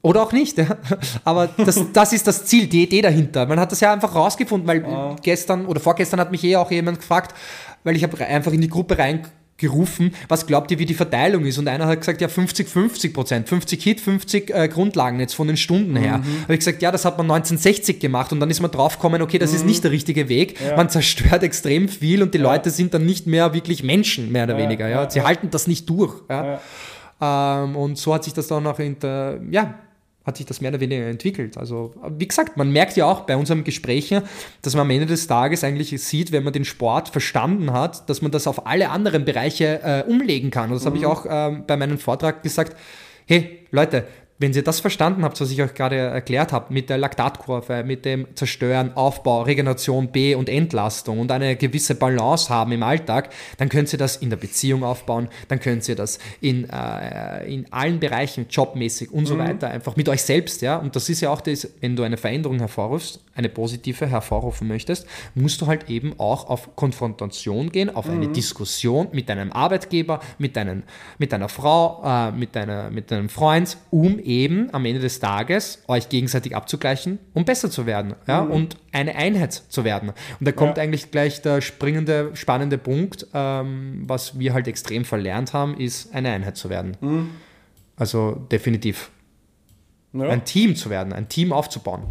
[0.08, 0.58] Oder auch nicht.
[0.58, 0.78] Ja.
[1.24, 3.46] Aber das, das ist das Ziel, die Idee dahinter.
[3.46, 5.16] Man hat das ja einfach rausgefunden, weil ja.
[5.22, 7.36] gestern oder vorgestern hat mich eh auch jemand gefragt,
[7.84, 11.58] weil ich habe einfach in die Gruppe reingerufen, was glaubt ihr, wie die Verteilung ist?
[11.58, 15.48] Und einer hat gesagt, ja 50, 50 Prozent, 50 Hit, 50 äh, Grundlagen jetzt von
[15.48, 16.20] den Stunden her.
[16.20, 16.44] Mhm.
[16.44, 19.40] Habe ich gesagt, ja, das hat man 1960 gemacht und dann ist man draufgekommen, okay,
[19.40, 19.58] das mhm.
[19.58, 20.60] ist nicht der richtige Weg.
[20.62, 20.76] Ja.
[20.76, 22.44] Man zerstört extrem viel und die ja.
[22.44, 24.88] Leute sind dann nicht mehr wirklich Menschen, mehr oder weniger.
[24.88, 25.10] Ja.
[25.10, 26.14] Sie halten das nicht durch.
[26.30, 26.60] Ja.
[27.20, 29.76] Ähm, und so hat sich das dann auch in der, ja,
[30.28, 31.58] hat sich das mehr oder weniger entwickelt.
[31.58, 34.14] Also, wie gesagt, man merkt ja auch bei unserem Gespräch,
[34.62, 38.22] dass man am Ende des Tages eigentlich sieht, wenn man den Sport verstanden hat, dass
[38.22, 40.70] man das auf alle anderen Bereiche äh, umlegen kann.
[40.70, 40.88] Und das mhm.
[40.88, 42.76] habe ich auch äh, bei meinem Vortrag gesagt.
[43.26, 44.06] Hey, Leute,
[44.40, 48.06] wenn ihr das verstanden habt, was ich euch gerade erklärt habe, mit der Laktatkurve, mit
[48.06, 53.70] dem Zerstören, Aufbau, Regeneration, B- und Entlastung und eine gewisse Balance haben im Alltag, dann
[53.70, 58.00] könnt ihr das in der Beziehung aufbauen, dann könnt ihr das in, äh, in allen
[58.00, 59.40] Bereichen, jobmäßig und so mhm.
[59.40, 60.78] weiter, einfach mit euch selbst, ja.
[60.78, 65.08] Und das ist ja auch das, wenn du eine Veränderung hervorrufst, eine positive hervorrufen möchtest,
[65.34, 68.14] musst du halt eben auch auf Konfrontation gehen, auf mhm.
[68.14, 70.84] eine Diskussion mit deinem Arbeitgeber, mit, deinen,
[71.18, 75.82] mit deiner Frau, äh, mit, deiner, mit deinem Freund, um eben am Ende des Tages
[75.88, 78.52] euch gegenseitig abzugleichen, um besser zu werden ja, mhm.
[78.52, 80.10] und eine Einheit zu werden.
[80.10, 80.84] Und da kommt ja.
[80.84, 86.32] eigentlich gleich der springende, spannende Punkt, ähm, was wir halt extrem verlernt haben, ist eine
[86.32, 86.98] Einheit zu werden.
[87.00, 87.30] Mhm.
[87.96, 89.10] Also definitiv.
[90.14, 90.30] Ja.
[90.30, 92.04] Ein Team zu werden, ein Team aufzubauen.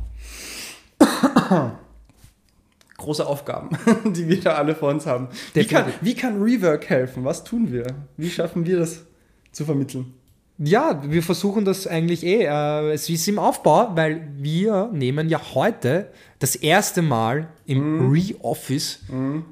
[2.96, 3.76] Große Aufgaben,
[4.14, 5.28] die wir da alle vor uns haben.
[5.52, 7.24] Wie kann, wie kann Rework helfen?
[7.24, 7.86] Was tun wir?
[8.16, 9.04] Wie schaffen wir das
[9.52, 10.14] zu vermitteln?
[10.58, 12.44] Ja, wir versuchen das eigentlich eh.
[12.44, 19.00] Äh, es ist im Aufbau, weil wir nehmen ja heute das erste Mal im Re-Office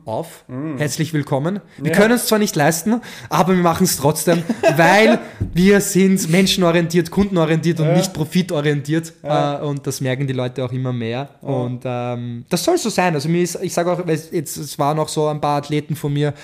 [0.05, 0.45] auf.
[0.77, 1.61] Herzlich willkommen.
[1.79, 4.43] Wir können es zwar nicht leisten, aber wir machen es trotzdem,
[4.77, 5.19] weil
[5.53, 9.13] wir sind menschenorientiert, kundenorientiert und nicht profitorientiert.
[9.23, 11.31] Äh, und das merken die Leute auch immer mehr.
[11.41, 13.15] Und ähm, das soll so sein.
[13.15, 16.13] Also mir ist, ich sage auch, jetzt, es waren auch so ein paar Athleten von
[16.13, 16.35] mir,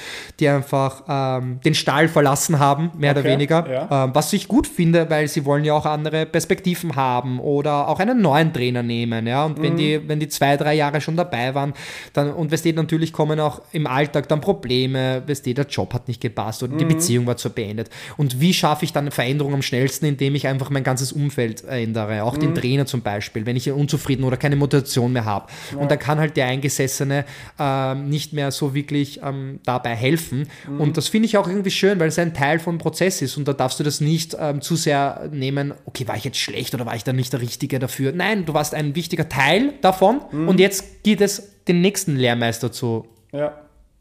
[0.40, 3.70] die einfach ähm, den Stall verlassen haben, mehr oder Okay, weniger.
[3.70, 4.04] ja.
[4.04, 8.00] Ähm, was ich gut finde, weil sie wollen ja auch andere Perspektiven haben oder auch
[8.00, 9.26] einen neuen Trainer nehmen.
[9.26, 9.44] Ja?
[9.44, 11.74] Und wenn, die, wenn die zwei, drei Jahre schon dabei waren,
[12.12, 15.92] dann, und weißt du, natürlich kommen auch im Alltag dann Probleme, weißt du, der Job
[15.94, 16.88] hat nicht gepasst oder die Mhm.
[16.88, 17.90] Beziehung war zu beendet.
[18.16, 21.64] Und wie schaffe ich dann eine Veränderung am schnellsten, indem ich einfach mein ganzes Umfeld
[21.64, 22.40] ändere, auch Mhm.
[22.40, 25.46] den Trainer zum Beispiel, wenn ich unzufrieden oder keine Motivation mehr habe.
[25.76, 27.24] Und da kann halt der Eingesessene
[27.58, 30.48] ähm, nicht mehr so wirklich ähm, dabei helfen.
[30.68, 30.80] Mhm.
[30.80, 33.46] Und das finde ich auch irgendwie schön, weil es ein Teil vom Prozess ist und
[33.48, 36.86] da darfst du das nicht ähm, zu sehr nehmen, okay, war ich jetzt schlecht oder
[36.86, 38.12] war ich da nicht der Richtige dafür?
[38.12, 40.48] Nein, du warst ein wichtiger Teil davon Mhm.
[40.48, 43.60] und jetzt gilt es, den nächsten Lehrmeister zu Ja.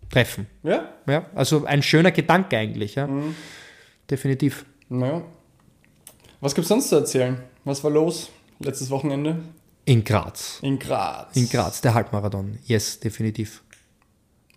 [0.10, 0.48] treffen.
[0.64, 0.90] Ja?
[1.08, 2.96] Ja, also ein schöner Gedanke eigentlich.
[2.96, 3.08] Ja.
[4.10, 4.66] Definitiv.
[4.90, 5.22] Naja.
[6.42, 7.44] Was gibt's sonst zu erzählen?
[7.66, 8.30] Was war los
[8.60, 9.38] letztes Wochenende?
[9.86, 10.60] In Graz.
[10.62, 11.36] In Graz.
[11.36, 12.58] In Graz, der Halbmarathon.
[12.66, 13.62] Yes, definitiv.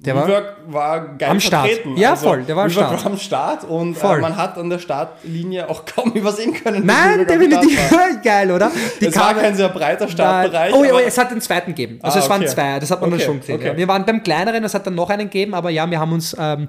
[0.05, 1.67] Der war, Rework war geil Am Start.
[1.69, 1.91] vertreten.
[1.91, 3.05] Also Ja, voll, der war am Start.
[3.05, 4.03] war am Start und.
[4.03, 6.85] Äh, man hat an der Startlinie auch kaum übersehen können.
[6.85, 7.79] Nein, definitiv.
[7.87, 8.17] Start war.
[8.25, 8.71] Geil, oder?
[9.01, 10.75] Die Es war kamen- kein sehr breiter Startbereich.
[10.75, 12.01] Oh, ja, oh, aber- es hat den zweiten gegeben.
[12.03, 12.51] Also Ah, es waren okay.
[12.51, 13.57] zwei, das hat man Okay, dann schon gesehen.
[13.57, 13.69] okay.
[13.69, 13.77] Ja.
[13.77, 16.37] Wir waren beim kleineren, es hat dann noch einen gegeben, aber ja, wir haben uns
[16.39, 16.67] ähm, äh,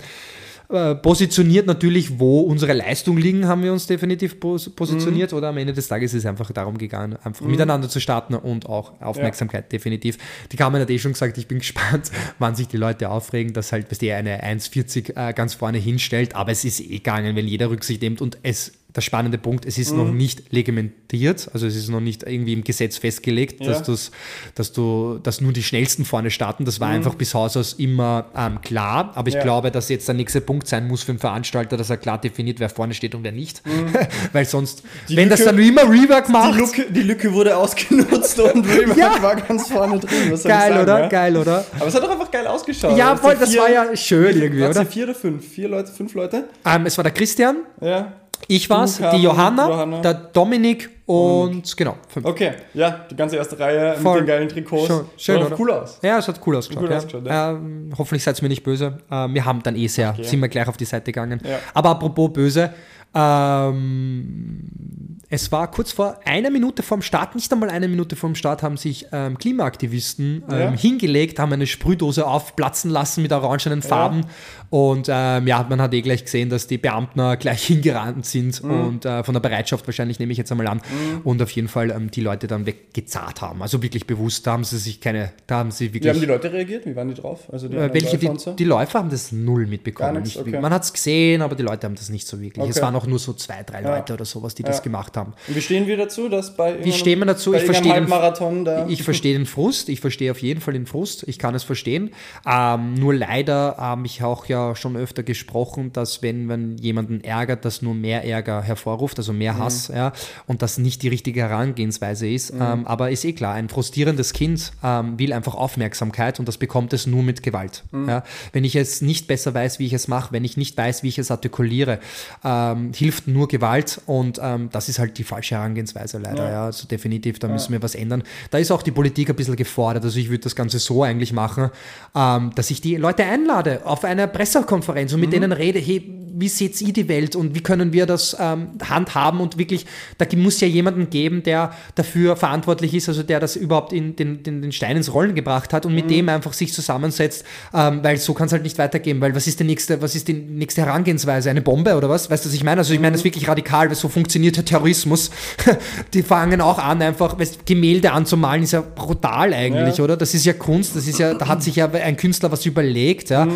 [1.02, 5.32] positioniert natürlich, wo unsere Leistung liegen, haben wir uns definitiv pos positioniert.
[5.32, 5.38] Mhm.
[5.38, 8.68] Oder am Ende des Tages ist es einfach darum gegangen, einfach miteinander zu starten und
[8.68, 10.18] auch Aufmerksamkeit, definitiv.
[10.52, 13.72] Die Carmen hat eh schon gesagt, ich bin gespannt, wann sich die Leute aufregen, dass
[13.72, 17.48] halt, dass die eine 1,40 äh, ganz vorne hinstellt, aber es ist eh gegangen, wenn
[17.48, 20.18] jeder Rücksicht nimmt und es der spannende Punkt, es ist noch Mhm.
[20.18, 23.68] nicht reglementiert, also es ist noch nicht irgendwie im Gesetz festgelegt, Ja.
[23.72, 24.12] dass, du's,
[24.56, 26.64] dass du, dass nur die schnellsten vorne starten.
[26.66, 26.96] Das war Mhm.
[26.96, 29.12] einfach bis Haus aus immer ähm, klar.
[29.16, 29.42] Aber ich Ja.
[29.42, 32.60] glaube, dass jetzt der nächste Punkt sein muss für den Veranstalter, dass er klar definiert,
[32.60, 33.62] wer vorne steht und wer nicht.
[34.34, 34.88] Weil sonst, Mhm.
[35.10, 38.66] Die wenn das Lücke- dann immer Rework macht, die, Lücke, die Lücke wurde ausgenutzt und
[38.68, 39.22] Rework Ja.
[39.24, 40.30] war ganz vorne drin.
[40.30, 41.08] Geil, sagen, oder?
[41.10, 41.66] Geil, oder?
[41.80, 42.98] Aber es hat doch einfach geil ausgeschaut.
[42.98, 44.86] Ja, voll, das vier- war ja schön irgendwie, oder?
[44.86, 45.48] vier oder fünf?
[45.48, 46.48] Vier Leute, fünf Leute?
[46.66, 48.14] Ähm, es war der Christian, Ja.
[48.48, 50.02] Ich war's, die Johanna, Johanna.
[50.02, 51.98] der Dominik und genau.
[52.08, 52.26] Fünf.
[52.26, 54.22] Okay, ja, die ganze erste Reihe Voll.
[54.22, 54.88] mit den geilen Trikots.
[54.88, 55.60] Schön, schön, oder?
[55.60, 56.00] cool aus.
[56.02, 56.84] Ja, es hat cool ausgeschaut.
[56.84, 56.98] Cool ja.
[56.98, 59.00] ausgeschaut, Ähm, hoffentlich seid ihr mir nicht böse.
[59.12, 61.42] Ähm, wir haben dann eh sehr, sind wir gleich auf die Seite gegangen.
[61.44, 61.60] Ja.
[61.74, 62.74] Aber apropos böse,
[63.14, 68.62] ähm, es war kurz vor einer Minute vorm Start, nicht einmal eine Minute vorm Start,
[68.62, 70.72] haben sich ähm, Klimaaktivisten ähm, Ja.
[70.74, 74.26] hingelegt, haben eine Sprühdose aufplatzen lassen mit orangenen Farben.
[74.70, 78.70] Und ähm, ja, man hat eh gleich gesehen, dass die Beamten gleich hingerannt sind Mhm.
[78.72, 80.82] und äh, von der Bereitschaft wahrscheinlich, nehme ich jetzt einmal an,
[81.24, 83.62] und auf jeden Fall ähm, die Leute dann weggezahlt haben.
[83.64, 86.14] Also wirklich bewusst, da haben sie sich keine, da haben sie Wie wirklich.
[86.14, 86.86] haben die Leute reagiert?
[86.86, 87.52] Wie waren die drauf?
[87.52, 88.54] Also die Äh, welche, Läufer die, so?
[88.54, 90.22] die Läufer haben das null mitbekommen.
[90.22, 90.60] Nichts, Nicht, okay.
[90.62, 92.70] Man hat es gesehen, aber die Leute haben das nicht so wirklich.
[92.70, 92.86] Es Okay.
[92.86, 95.23] waren auch nur so zwei, drei Leute oder sowas, die das gemacht haben.
[95.48, 97.54] Und wie stehen wir dazu, dass bei Wie stehen wir dazu?
[97.54, 98.90] Ich verstehe den-.
[98.90, 102.12] Ich verstehe den Frust, ich verstehe auf jeden Fall den Frust, ich kann es verstehen.
[102.46, 107.66] Ähm, nur leider habe ich auch ja schon öfter gesprochen, dass wenn man jemanden ärgert,
[107.66, 110.14] das nur mehr Ärger hervorruft, also mehr Hass, ja,
[110.48, 112.52] und das nicht die richtige Herangehensweise ist.
[112.52, 116.94] Ähm, aber ist eh klar, ein frustrierendes Kind ähm, will einfach Aufmerksamkeit und das bekommt
[116.94, 117.84] es nur mit Gewalt.
[117.92, 118.24] Ja.
[118.52, 121.10] Wenn ich es nicht besser weiß, wie ich es mache, wenn ich nicht weiß, wie
[121.10, 122.00] ich es artikuliere,
[122.44, 126.50] ähm, hilft nur Gewalt und ähm, das ist halt die falsche Herangehensweise leider.
[126.50, 126.66] Ja.
[126.66, 128.24] Also definitiv, da müssen wir was ändern.
[128.52, 130.04] Da ist auch die Politik ein bisschen gefordert.
[130.04, 131.70] Also ich würde das Ganze so eigentlich machen,
[132.16, 136.48] ähm, dass ich die Leute einlade auf eine Pressekonferenz und mit denen rede, hey, wie
[136.50, 139.86] seht ihr die Welt und wie können wir das ähm, handhaben und wirklich,
[140.18, 144.42] da muss ja jemanden geben, der dafür verantwortlich ist, also der das überhaupt in den,
[144.44, 148.18] den, den Stein ins Rollen gebracht hat und mit dem einfach sich zusammensetzt, ähm, weil
[148.18, 150.82] so kann es halt nicht weitergehen, weil was ist die nächste, was ist die nächste
[150.82, 151.50] Herangehensweise?
[151.50, 152.30] Eine Bombe oder was?
[152.30, 152.80] Weißt du, was ich meine?
[152.80, 155.30] Also ich meine das ist wirklich radikal, weil so funktioniert der Terrorismus.
[156.14, 160.04] die fangen auch an, einfach weißt, Gemälde anzumalen, ist ja brutal eigentlich, Ja.
[160.04, 160.18] oder?
[160.18, 163.30] Das ist ja Kunst, das ist ja, da hat sich ja ein Künstler was überlegt,
[163.30, 163.48] ja,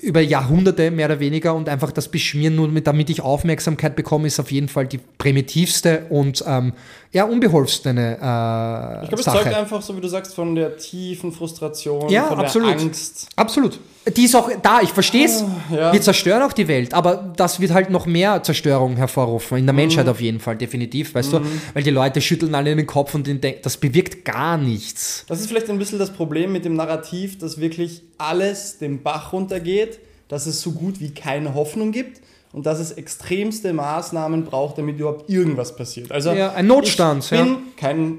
[0.00, 4.26] über Jahrhunderte mehr oder weniger und einfach das Beschmieren, nur mit, damit ich Aufmerksamkeit bekomme,
[4.26, 6.72] ist auf jeden Fall die primitivste und ähm,
[7.12, 9.42] ja, unbeholfene äh, ich glaube, es Sache.
[9.44, 12.68] zeugt einfach, so wie du sagst, von der tiefen Frustration, Ja, von absolut.
[12.70, 13.28] der Angst.
[13.36, 13.78] Absolut.
[14.16, 15.42] Die ist auch da, ich verstehe es.
[15.42, 15.92] Ah, ja.
[15.92, 19.58] Wir zerstören auch die Welt, aber das wird halt noch mehr Zerstörung hervorrufen.
[19.58, 19.80] In der Mhm.
[19.80, 21.40] Menschheit auf jeden Fall, definitiv, weißt du?
[21.74, 25.24] Weil die Leute schütteln alle den Kopf und den denken, das bewirkt gar nichts.
[25.28, 29.32] Das ist vielleicht ein bisschen das Problem mit dem Narrativ, dass wirklich alles den Bach
[29.32, 32.20] runtergeht, dass es so gut wie keine Hoffnung gibt
[32.52, 36.10] und dass es extremste Maßnahmen braucht, damit überhaupt irgendwas passiert.
[36.12, 37.56] Also Ja, ein Notstand, ich bin ja.
[37.76, 38.18] kein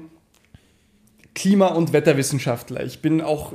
[1.34, 2.84] Klima- und Wetterwissenschaftler.
[2.84, 3.52] Ich bin auch,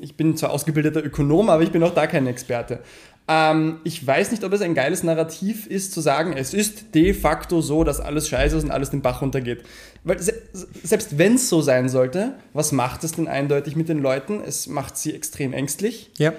[0.00, 2.80] ich bin zwar ausgebildeter Ökonom, aber ich bin auch da kein Experte.
[3.26, 7.14] Ähm, ich weiß nicht, ob es ein geiles Narrativ ist, zu sagen, es ist de
[7.14, 9.62] facto so, dass alles scheiße ist und alles den Bach runtergeht.
[10.04, 10.34] Weil se
[10.82, 14.42] selbst wenn es so sein sollte, was macht es denn eindeutig mit den Leuten?
[14.46, 16.10] Es macht sie extrem ängstlich.
[16.18, 16.34] Ja.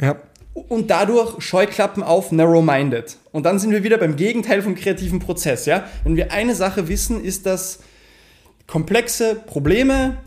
[0.00, 0.16] Ja.
[0.52, 3.16] Und dadurch Scheuklappen auf, narrow-minded.
[3.32, 5.64] Und dann sind wir wieder beim Gegenteil vom kreativen Prozess.
[5.66, 5.84] Ja?
[6.04, 7.80] Wenn wir eine Sache wissen, ist, dass
[8.66, 10.18] komplexe Probleme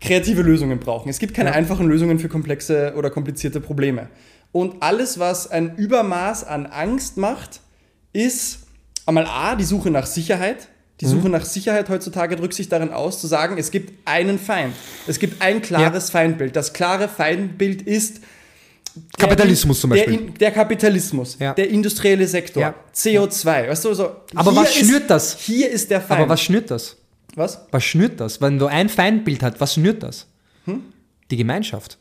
[0.00, 1.08] kreative Lösungen brauchen.
[1.08, 1.56] Es gibt keine ja.
[1.56, 4.08] einfachen Lösungen für komplexe oder komplizierte Probleme.
[4.50, 7.60] Und alles, was ein Übermaß an Angst macht,
[8.12, 8.60] ist
[9.06, 10.68] einmal A, die Suche nach Sicherheit.
[11.00, 11.32] Die Suche mhm.
[11.32, 14.74] nach Sicherheit heutzutage drückt sich darin aus, zu sagen, es gibt einen Feind.
[15.06, 16.12] Es gibt ein klares ja.
[16.12, 16.54] Feindbild.
[16.54, 18.20] Das klare Feindbild ist
[19.18, 20.16] Kapitalismus zum Beispiel.
[20.18, 21.54] Der, der Kapitalismus, ja.
[21.54, 22.74] der industrielle Sektor, ja.
[22.94, 23.70] CO2.
[23.70, 25.38] Weißt du, so, Aber was schnürt das?
[25.38, 26.20] Hier ist der Feind.
[26.20, 26.98] Aber was schnürt das?
[27.34, 27.66] Was?
[27.70, 28.40] Was schnürt das?
[28.40, 30.26] Wenn du ein Feindbild hast, was schnürt das?
[30.64, 30.82] Hm?
[31.30, 31.98] Die Gemeinschaft.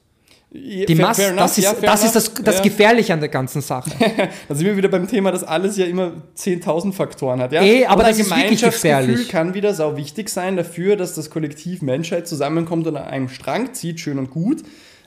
[0.54, 2.63] Die Masse, das ist, ja, das, ist das, das ja.
[2.63, 3.89] Gefährliche an der ganzen Sache.
[4.50, 7.54] da sind wir wieder beim Thema, dass alles ja immer 10.000 Faktoren hat.
[7.54, 7.62] Ja?
[7.62, 9.30] Ey, aber das ist wirklich gefährlich.
[9.30, 13.74] kann wieder sau wichtig sein dafür, dass das Kollektiv Menschheit zusammenkommt und an einem Strang
[13.74, 14.62] zieht, schön und gut.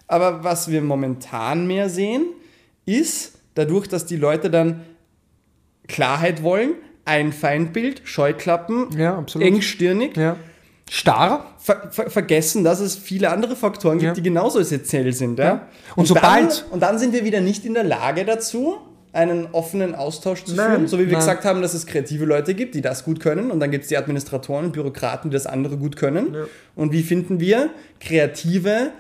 [0.06, 2.24] Aber was wir momentan mehr sehen,
[2.86, 4.80] ist dadurch, dass die Leute dann
[5.88, 6.72] Klarheit wollen,
[7.04, 10.16] ein Feindbild, Scheuklappen, ja, engstirnig.
[10.16, 10.36] Ja
[10.90, 11.46] starr.
[11.58, 14.14] Ver ver vergessen, dass es viele andere Faktoren gibt, ja.
[14.14, 15.38] die genauso essentiell sind.
[15.38, 15.52] Ja?
[15.96, 16.60] Und, und, sobald.
[16.60, 18.76] Dann, und dann sind wir wieder nicht in der Lage dazu,
[19.12, 20.70] einen offenen Austausch zu Nein.
[20.70, 20.88] führen.
[20.88, 21.20] So wie wir Nein.
[21.20, 23.50] gesagt haben, dass es kreative Leute gibt, die das gut können.
[23.50, 26.34] Und dann gibt es die Administratoren und Bürokraten, die das andere gut können.
[26.34, 26.44] Ja.
[26.74, 28.90] Und wie finden wir kreative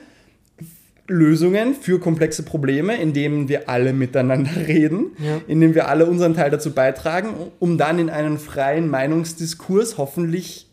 [1.06, 5.40] Lösungen für komplexe Probleme, indem wir alle miteinander reden, ja.
[5.46, 10.66] indem wir alle unseren Teil dazu beitragen, um dann in einen freien Meinungsdiskurs hoffentlich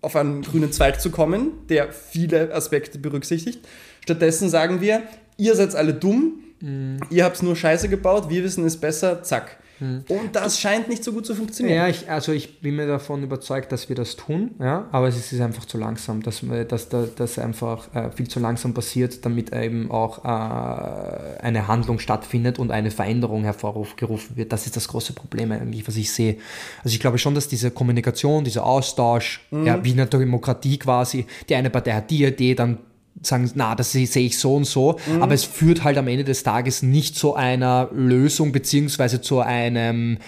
[0.00, 3.60] auf einen grünen Zweig zu kommen, der viele Aspekte berücksichtigt.
[4.02, 5.02] Stattdessen sagen wir,
[5.36, 7.00] ihr seid alle dumm, mhm.
[7.10, 9.58] ihr habt nur Scheiße gebaut, wir wissen es besser, zack.
[9.80, 10.04] Mhm.
[10.08, 11.76] Und das scheint nicht so gut zu funktionieren.
[11.76, 15.32] Ja, ich, also ich bin mir davon überzeugt, dass wir das tun, ja, aber es
[15.32, 19.90] ist einfach zu langsam, dass, dass das einfach äh, viel zu langsam passiert, damit eben
[19.90, 24.52] auch äh, eine Handlung stattfindet und eine Veränderung hervorgerufen wird.
[24.52, 26.38] Das ist das große Problem eigentlich, was ich sehe.
[26.82, 29.66] Also ich glaube schon, dass diese Kommunikation, dieser Austausch, mhm.
[29.66, 32.78] ja, wie in der Demokratie quasi, die eine Partei hat die Idee, dann
[33.22, 35.22] sagen, na, das sehe ich so und so, mhm.
[35.22, 40.18] aber es führt halt am Ende des Tages nicht zu einer Lösung beziehungsweise zu einem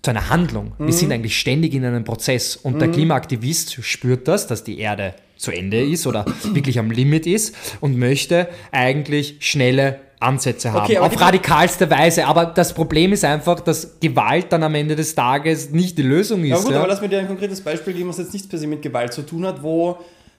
[0.00, 0.72] zu einer Handlung.
[0.78, 0.86] Mhm.
[0.86, 2.78] Wir sind eigentlich ständig in einem Prozess und mhm.
[2.78, 7.54] der Klimaaktivist spürt das, dass die Erde zu Ende ist oder wirklich am Limit ist
[7.80, 12.26] und möchte eigentlich schnelle Ansätze haben, okay, auf radikalste Weise.
[12.26, 16.42] Aber das Problem ist einfach, dass Gewalt dann am Ende des Tages nicht die Lösung
[16.42, 16.50] ist.
[16.50, 16.78] Ja gut, ja?
[16.78, 19.12] aber lass mir dir ein konkretes Beispiel geben, was jetzt nichts per se mit Gewalt
[19.12, 19.98] zu tun hat, wo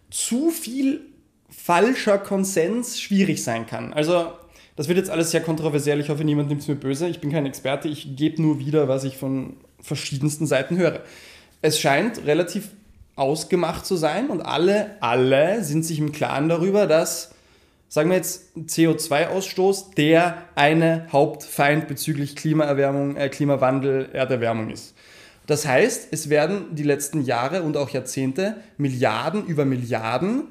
[0.10, 1.02] zu viel
[1.50, 3.94] falscher Konsens schwierig sein kann.
[3.94, 4.32] Also,
[4.76, 6.00] das wird jetzt alles sehr kontroversiell.
[6.00, 7.08] Ich hoffe, niemand nimmt es mir böse.
[7.08, 7.88] Ich bin kein Experte.
[7.88, 11.02] Ich gebe nur wieder, was ich von verschiedensten Seiten höre.
[11.62, 12.70] Es scheint relativ
[13.16, 17.32] ausgemacht zu sein und alle, alle sind sich im Klaren darüber, dass,
[17.90, 24.96] sagen wir jetzt, CO2-Ausstoß der eine Hauptfeind bezüglich Klimaerwärmung, äh, Klimawandel, Erderwärmung ist.
[25.48, 30.44] Das heißt, es werden die letzten Jahre und auch Jahrzehnte Milliarden über Milliarden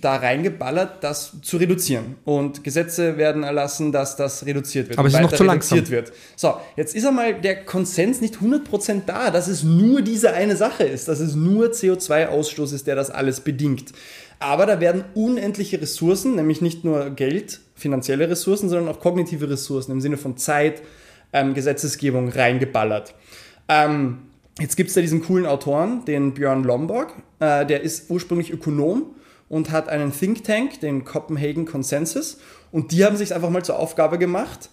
[0.00, 2.16] da reingeballert, das zu reduzieren.
[2.24, 4.98] Und Gesetze werden erlassen, dass das reduziert wird.
[4.98, 5.88] Aber es ist noch zu langsam.
[5.88, 6.12] Wird.
[6.36, 10.84] So, jetzt ist einmal der Konsens nicht 100% da, dass es nur diese eine Sache
[10.84, 13.92] ist, dass es nur CO2-Ausstoß ist, der das alles bedingt.
[14.38, 19.92] Aber da werden unendliche Ressourcen, nämlich nicht nur Geld, finanzielle Ressourcen, sondern auch kognitive Ressourcen
[19.92, 20.82] im Sinne von Zeit,
[21.32, 23.14] ähm, Gesetzesgebung reingeballert.
[23.68, 24.18] Ähm,
[24.60, 29.15] jetzt gibt es da diesen coolen Autoren, den Björn Lomborg, äh, der ist ursprünglich Ökonom
[29.48, 32.38] und hat einen Think Tank, den Copenhagen Consensus.
[32.72, 34.70] Und die haben sich einfach mal zur Aufgabe gemacht,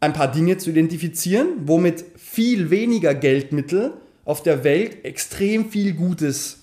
[0.00, 6.58] ein paar Dinge zu identifizieren, womit viel weniger Geldmittel auf der Welt extrem viel Gutes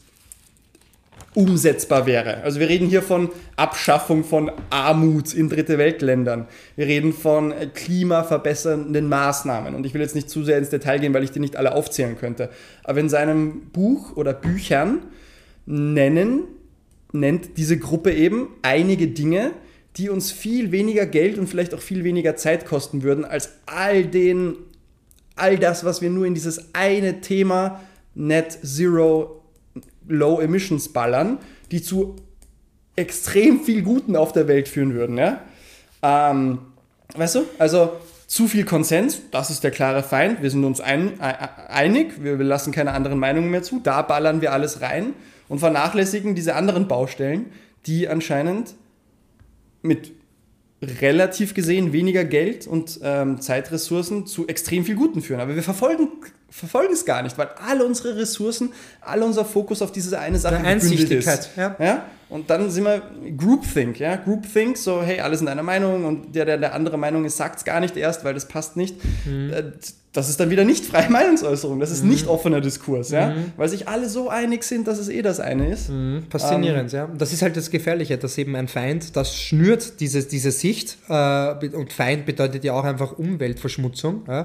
[1.34, 2.41] umsetzbar wäre.
[2.41, 6.48] Also wir reden hier von Abschaffung von Armut in dritte Weltländern.
[6.76, 9.74] Wir reden von klimaverbessernden Maßnahmen.
[9.74, 11.74] Und ich will jetzt nicht zu sehr ins Detail gehen, weil ich die nicht alle
[11.74, 12.50] aufzählen könnte.
[12.84, 15.04] Aber in seinem Buch oder Büchern
[15.65, 16.44] nennen
[17.12, 19.52] nennt diese Gruppe eben einige Dinge,
[19.97, 24.06] die uns viel weniger Geld und vielleicht auch viel weniger Zeit kosten würden, als all
[24.06, 24.56] den,
[25.36, 27.82] all das, was wir nur in dieses eine Thema
[28.15, 29.41] Net Zero
[30.08, 31.39] Low Emissions ballern,
[31.71, 32.15] die zu
[32.95, 35.17] extrem viel Guten auf der Welt führen würden.
[35.17, 35.41] Ja?
[36.02, 36.60] Ähm,
[37.15, 37.43] weißt du?
[37.58, 37.91] Also
[38.28, 40.41] zu viel Konsens, das ist der klare Feind.
[40.41, 43.82] Wir sind uns ein, einig, wir lassen keine anderen Meinungen mehr zu.
[43.82, 45.13] Da ballern wir alles rein
[45.51, 47.47] und vernachlässigen diese anderen Baustellen,
[47.85, 48.73] die anscheinend
[49.81, 50.13] mit
[50.81, 55.41] relativ gesehen weniger Geld und ähm, Zeitressourcen zu extrem viel Guten führen.
[55.41, 56.07] Aber wir verfolgen,
[56.49, 60.55] verfolgen es gar nicht, weil alle unsere Ressourcen, all unser Fokus auf diese eine Sache
[60.55, 61.49] gebündelt ist.
[61.57, 61.75] Ja.
[61.79, 62.05] Ja?
[62.29, 63.01] Und dann sind wir
[63.37, 64.15] Groupthink, ja.
[64.15, 67.57] Groupthink, so, hey, alle sind einer Meinung und der, der der andere Meinung ist, sagt
[67.57, 68.95] es gar nicht erst, weil das passt nicht.
[69.25, 69.51] Mhm.
[70.13, 73.30] Das ist dann wieder nicht freie Meinungsäußerung, das ist nicht offener Diskurs, ja.
[73.30, 73.54] Mhm.
[73.56, 75.89] Weil sich alle so einig sind, dass es eh das eine ist.
[76.30, 77.08] Faszinierend, ja.
[77.17, 81.67] Das ist halt das Gefährliche, dass eben ein Feind, das schnürt diese, diese Sicht äh,
[81.67, 84.24] und Feind bedeutet ja auch einfach Umweltverschmutzung.
[84.28, 84.41] Ja.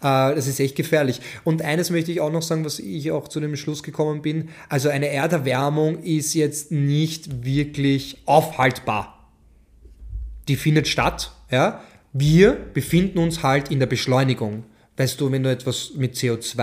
[0.00, 1.20] Äh, das ist echt gefährlich.
[1.42, 4.50] Und eines möchte ich auch noch sagen, was ich auch zu dem Schluss gekommen bin.
[4.68, 9.18] Also eine Erderwärmung ist jetzt nicht wirklich aufhaltbar.
[10.46, 11.80] Die findet statt, ja.
[12.12, 14.64] Wir befinden uns halt in der Beschleunigung.
[14.98, 16.58] Weißt du, wenn du etwas mit CO2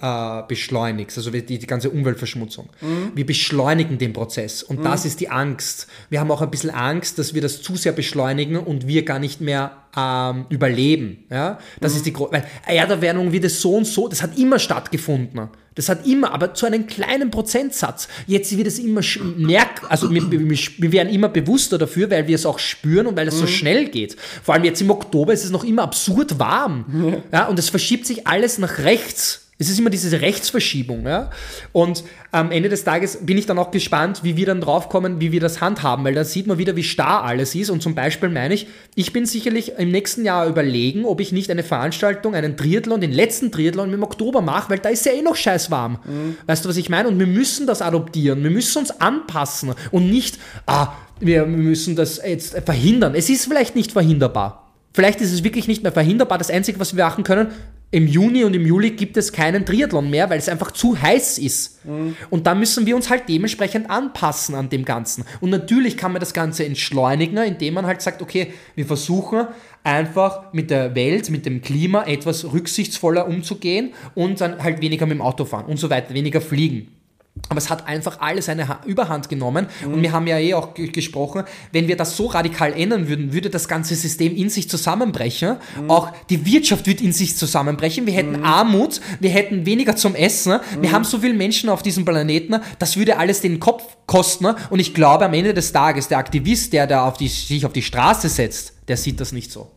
[0.00, 2.68] äh, beschleunigst, also die, die ganze Umweltverschmutzung,
[3.14, 5.88] wir beschleunigen den Prozess und das ist die Angst.
[6.08, 9.18] Wir haben auch ein bisschen Angst, dass wir das zu sehr beschleunigen und wir gar
[9.18, 11.24] nicht mehr ähm, überleben.
[11.30, 11.58] Ja?
[11.80, 15.48] Das ist die Gro weil Erderwärmung wird es so und so, das hat immer stattgefunden.
[15.74, 18.08] Das hat immer, aber zu einem kleinen Prozentsatz.
[18.26, 19.02] Jetzt wird es immer
[19.36, 23.16] merk, also wir, wir, wir werden immer bewusster dafür, weil wir es auch spüren und
[23.16, 24.16] weil es so schnell geht.
[24.42, 26.84] Vor allem jetzt im Oktober ist es noch immer absurd warm.
[27.32, 29.49] Ja, und es verschiebt sich alles nach rechts.
[29.60, 31.06] Es ist immer diese Rechtsverschiebung.
[31.06, 31.28] Ja?
[31.72, 35.32] Und am Ende des Tages bin ich dann auch gespannt, wie wir dann draufkommen, wie
[35.32, 37.68] wir das handhaben, weil da sieht man wieder, wie starr alles ist.
[37.68, 41.50] Und zum Beispiel meine ich, ich bin sicherlich im nächsten Jahr überlegen, ob ich nicht
[41.50, 45.20] eine Veranstaltung, einen Triathlon, den letzten Triathlon im Oktober mache, weil da ist ja eh
[45.20, 45.98] noch scheiß warm.
[46.46, 47.08] Weißt du, was ich meine?
[47.08, 52.18] Und wir müssen das adoptieren, wir müssen uns anpassen und nicht, ah, wir müssen das
[52.26, 53.14] jetzt verhindern.
[53.14, 54.59] Es ist vielleicht nicht verhinderbar.
[54.92, 56.38] Vielleicht ist es wirklich nicht mehr verhinderbar.
[56.38, 57.48] Das Einzige, was wir machen können,
[57.92, 61.38] im Juni und im Juli gibt es keinen Triathlon mehr, weil es einfach zu heiß
[61.38, 61.80] ist.
[62.30, 65.24] Und da müssen wir uns halt dementsprechend anpassen an dem Ganzen.
[65.40, 69.48] Und natürlich kann man das Ganze entschleunigen, indem man halt sagt, okay, wir versuchen
[69.82, 75.18] einfach mit der Welt, mit dem Klima etwas rücksichtsvoller umzugehen und dann halt weniger mit
[75.18, 76.99] dem Auto fahren und so weiter, weniger fliegen.
[77.48, 79.66] Aber es hat einfach alles eine Ha- Überhand genommen.
[79.84, 83.32] Und wir haben ja eh auch ge- gesprochen, wenn wir das so radikal ändern würden,
[83.32, 85.56] würde das ganze System in sich zusammenbrechen.
[85.88, 88.04] Auch die Wirtschaft wird in sich zusammenbrechen.
[88.06, 90.58] Wir hätten Armut, wir hätten weniger zum Essen.
[90.80, 94.46] Wir haben so viele Menschen auf diesem Planeten, das würde alles den Kopf kosten.
[94.68, 97.72] Und ich glaube, am Ende des Tages, der Aktivist, der da auf die, sich auf
[97.72, 99.70] die Straße setzt, der sieht das nicht so.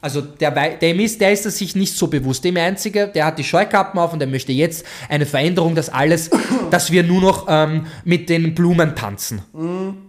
[0.00, 2.44] Also der, dem ist, der ist das sich nicht so bewusst.
[2.44, 6.30] Dem Einzige, der hat die Scheukappen auf und der möchte jetzt eine Veränderung, dass alles,
[6.70, 9.42] dass wir nur noch ähm, mit den Blumen tanzen.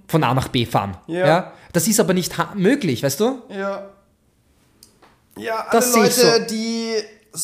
[0.07, 0.97] Von A nach B fahren.
[1.07, 1.27] Ja.
[1.27, 1.53] Ja.
[1.73, 3.41] Das ist aber nicht möglich, weißt du?
[3.49, 3.89] Ja.
[5.37, 6.27] Ja, alle Das Leute, so.
[6.49, 6.93] die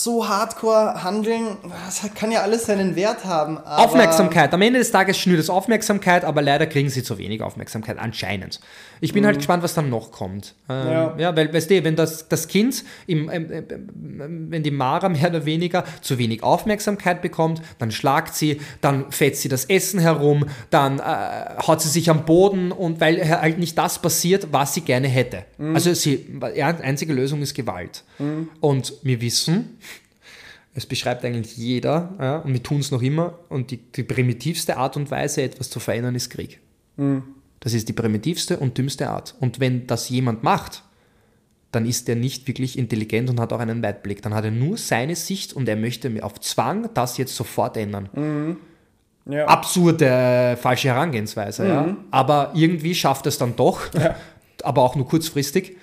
[0.03, 3.57] so hardcore handeln, das kann ja alles seinen Wert haben.
[3.57, 4.53] Aufmerksamkeit.
[4.53, 8.59] Am Ende des Tages schnürt es Aufmerksamkeit, aber leider kriegen sie zu wenig Aufmerksamkeit, anscheinend.
[9.01, 10.55] Ich bin halt gespannt, was dann noch kommt.
[10.69, 11.15] Ähm, ja.
[11.17, 11.35] Ja.
[11.35, 15.45] weil, weißt du, wenn das, das Kind, im, ähm, ähm, wenn die Mara mehr oder
[15.45, 20.99] weniger zu wenig Aufmerksamkeit bekommt, dann schlagt sie, dann fetzt sie das Essen herum, dann
[20.99, 21.01] äh,
[21.65, 25.45] haut sie sich am Boden und weil halt nicht das passiert, was sie gerne hätte.
[25.73, 28.03] Also sie, ja, einzige Lösung ist Gewalt.
[28.59, 29.77] Und wir wissen,
[30.75, 33.39] es beschreibt eigentlich jeder, ja, und wir tun es noch immer.
[33.47, 36.59] Und die, die primitivste Art und Weise, etwas zu verändern, ist Krieg.
[37.61, 39.35] Das ist die primitivste und dümmste Art.
[39.39, 40.83] Und wenn das jemand macht,
[41.71, 44.21] dann ist er nicht wirklich intelligent und hat auch einen Weitblick.
[44.21, 48.09] Dann hat er nur seine Sicht und er möchte auf Zwang das jetzt sofort ändern.
[49.27, 49.45] Ja.
[49.45, 51.97] Absurde, äh, falsche Herangehensweise, ja.
[52.11, 53.81] Aber irgendwie schafft es dann doch,
[54.63, 55.77] aber auch nur kurzfristig.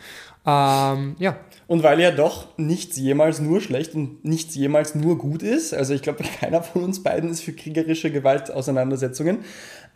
[0.46, 5.42] Ähm, ja, Und weil ja doch nichts jemals nur schlecht und nichts jemals nur gut
[5.42, 5.72] ist.
[5.75, 9.38] Also ich glaube, keiner von uns beiden ist für kriegerische Gewaltauseinandersetzungen.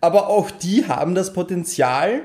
[0.00, 2.22] Aber auch die haben das Potenzial,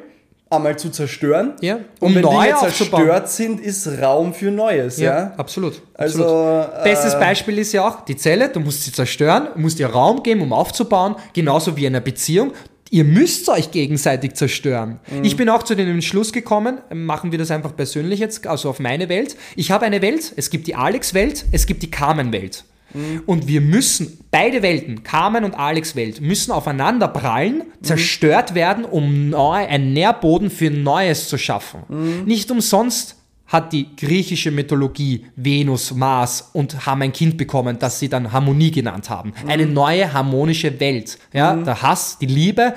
[0.52, 1.54] einmal zu zerstören.
[1.62, 4.98] Ja, Und um wenn Dinge zerstört sind, ist Raum für Neues.
[4.98, 5.18] Ja.
[5.18, 5.82] Ja, absolut.
[5.94, 6.80] Also, absolut.
[6.80, 10.24] äh, Bestes Beispiel ist ja auch die Zelle, du musst sie zerstören, musst ihr Raum
[10.24, 12.52] geben, um aufzubauen, genauso wie in einer Beziehung.
[12.94, 15.00] Ihr müsst euch gegenseitig zerstören.
[15.10, 15.24] Mhm.
[15.24, 18.80] Ich bin auch zu dem Entschluss gekommen, machen wir das einfach persönlich jetzt, also auf
[18.82, 19.38] meine Welt.
[19.56, 22.66] Ich habe eine Welt, es gibt die Alex-Welt, es gibt die Carmen-Welt.
[22.94, 23.24] Mhm.
[23.26, 27.84] Und wir müssen, beide Welten, Carmen und Alex Welt, müssen aufeinander prallen, Mhm.
[27.84, 31.84] zerstört werden, um neu, einen Nährboden für Neues zu schaffen.
[31.88, 32.26] Mhm.
[32.26, 33.16] Nicht umsonst
[33.52, 38.72] hat die griechische Mythologie Venus, Mars und haben ein Kind bekommen, das sie dann Harmonie
[38.72, 39.34] genannt haben.
[39.46, 41.18] Eine neue harmonische Welt.
[41.34, 42.74] Ja, Der Hass, die Liebe,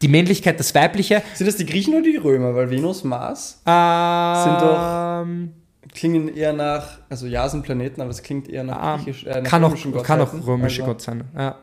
[0.00, 1.22] die Männlichkeit, das Weibliche.
[1.34, 2.54] Sind das die Griechen oder die Römer?
[2.54, 5.52] Weil Venus, Mars Ähm,
[5.92, 9.50] klingen eher nach, also ja, sind Planeten, aber es klingt eher nach griechisch, äh, nach
[9.50, 11.24] kann auch, kann auch römische Also, Gott sein.
[11.36, 11.56] Ja.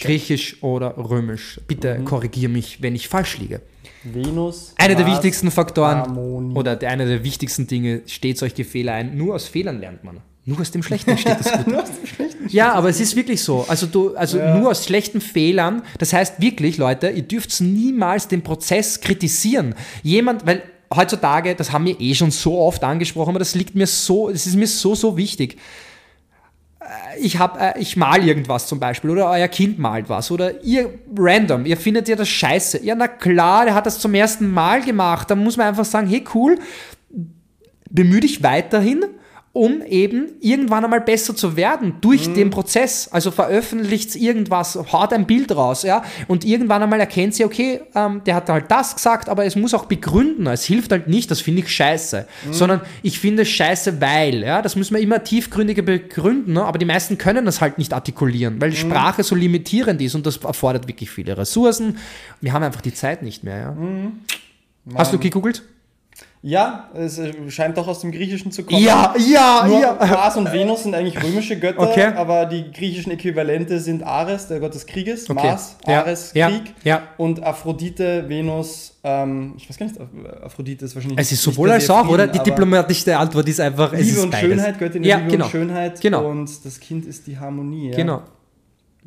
[0.00, 1.60] Griechisch oder Römisch.
[1.68, 2.04] Bitte Mhm.
[2.06, 3.60] korrigiere mich, wenn ich falsch liege.
[4.04, 4.74] Venus.
[4.76, 6.54] Einer der wichtigsten Faktoren Harmonie.
[6.54, 9.16] oder der, einer der wichtigsten Dinge, steht euch die Fehler ein.
[9.16, 10.18] Nur aus Fehlern lernt man.
[10.46, 11.66] Nur aus dem Schlechten steht das gut.
[11.66, 12.48] Nur aus dem Schlechten.
[12.48, 13.66] Ja, aber es ist wirklich so.
[13.68, 14.56] Also, du, also Ja.
[14.56, 15.82] nur aus schlechten Fehlern.
[15.98, 19.74] Das heißt wirklich, Leute, ihr dürft niemals den Prozess kritisieren.
[20.02, 20.62] Jemand, weil
[20.94, 24.46] heutzutage, das haben wir eh schon so oft angesprochen, aber das liegt mir so, das
[24.46, 25.58] ist mir so, so wichtig.
[26.90, 30.62] Äh, Ich, hab, äh, ich mal irgendwas zum Beispiel oder euer Kind malt was oder
[30.62, 32.84] ihr random, ihr findet ja das scheiße.
[32.84, 35.30] Ja, na klar, der hat das zum ersten Mal gemacht.
[35.30, 36.58] Da muss man einfach sagen, hey cool,
[37.90, 39.04] bemühe dich weiterhin,
[39.52, 42.34] um eben irgendwann einmal besser zu werden durch Mhm.
[42.34, 43.08] den Prozess.
[43.10, 48.22] Also veröffentlicht irgendwas, haut ein Bild raus, ja, und irgendwann einmal erkennt sie, okay, ähm,
[48.24, 50.46] der hat halt das gesagt, aber es muss auch begründen.
[50.46, 52.52] Es hilft halt nicht, das finde ich scheiße, Mhm.
[52.52, 56.62] sondern ich finde es scheiße, weil, ja, das müssen wir immer tiefgründiger begründen, ne?
[56.64, 58.74] aber die meisten können das halt nicht artikulieren, weil Mhm.
[58.76, 61.98] Sprache so limitierend ist und das erfordert wirklich viele Ressourcen.
[62.40, 63.72] Wir haben einfach die Zeit nicht mehr, ja.
[63.72, 64.12] Mhm.
[64.94, 65.62] Hast du gegoogelt?
[66.42, 68.82] Ja, es äh, scheint doch aus dem Griechischen zu kommen.
[68.82, 69.92] Ja, ja, Nur ja.
[70.00, 72.12] Mars und Venus sind eigentlich römische Götter, Okay.
[72.16, 75.46] aber die griechischen Äquivalente sind Ares, der Gott des Krieges, Okay.
[75.48, 77.02] Mars, Ja, Ares, ja, Krieg ja.
[77.18, 79.98] und Aphrodite, Venus, ähm, ich weiß gar nicht,
[80.42, 82.26] Aphrodite ist wahrscheinlich Es ist sowohl als auch, oder?
[82.26, 84.48] Die diplomatischste Antwort ist einfach, es Liebe ist und beides.
[84.48, 85.44] Schönheit, Göttin der ja, Liebe genau.
[85.44, 86.26] und Schönheit Genau.
[86.26, 87.90] und das Kind ist die Harmonie.
[87.90, 88.22] Genau.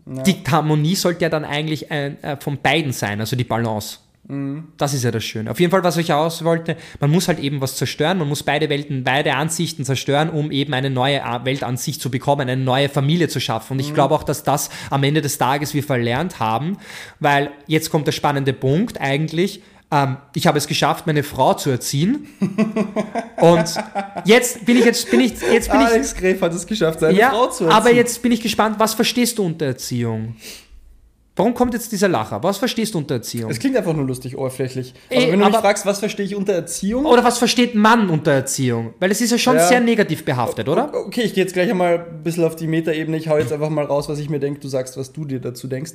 [0.05, 3.97] Die Harmonie sollte ja dann eigentlich ein, äh, von beiden sein, also die Balance.
[4.27, 4.69] Mhm.
[4.77, 5.51] Das ist ja das Schöne.
[5.51, 8.43] Auf jeden Fall, was ich aus wollte, man muss halt eben was zerstören, man muss
[8.43, 13.27] beide Welten, beide Ansichten zerstören, um eben eine neue Weltansicht zu bekommen, eine neue Familie
[13.27, 13.73] zu schaffen.
[13.73, 16.77] Und ich glaube auch, dass das am Ende des Tages wir verlernt haben,
[17.19, 19.61] weil jetzt kommt der spannende Punkt eigentlich.
[19.91, 22.27] Ähm, ich habe es geschafft, meine Frau zu erziehen.
[23.37, 23.65] Und
[24.23, 27.17] jetzt bin ich jetzt bin ich jetzt bin ich Alex Gref hat es geschafft, seine
[27.17, 27.77] ja, Frau zu erziehen.
[27.77, 30.35] aber jetzt bin ich gespannt, was verstehst du unter Erziehung?
[31.35, 32.43] Warum kommt jetzt dieser Lacher?
[32.43, 33.49] Was verstehst du unter Erziehung?
[33.49, 34.93] Es klingt einfach nur lustig, oberflächlich.
[35.09, 37.05] Aber Ey, wenn du mich fragst, was verstehe ich unter Erziehung?
[37.05, 38.93] Oder was versteht man unter Erziehung?
[38.99, 39.67] Weil es ist ja schon Ja.
[39.67, 40.91] sehr negativ behaftet, oder?
[40.93, 43.17] Okay, ich gehe jetzt gleich einmal ein bisschen auf die Metaebene.
[43.17, 44.59] Ich hau jetzt einfach mal raus, was ich mir denke.
[44.59, 45.93] Du sagst, was du dir dazu denkst.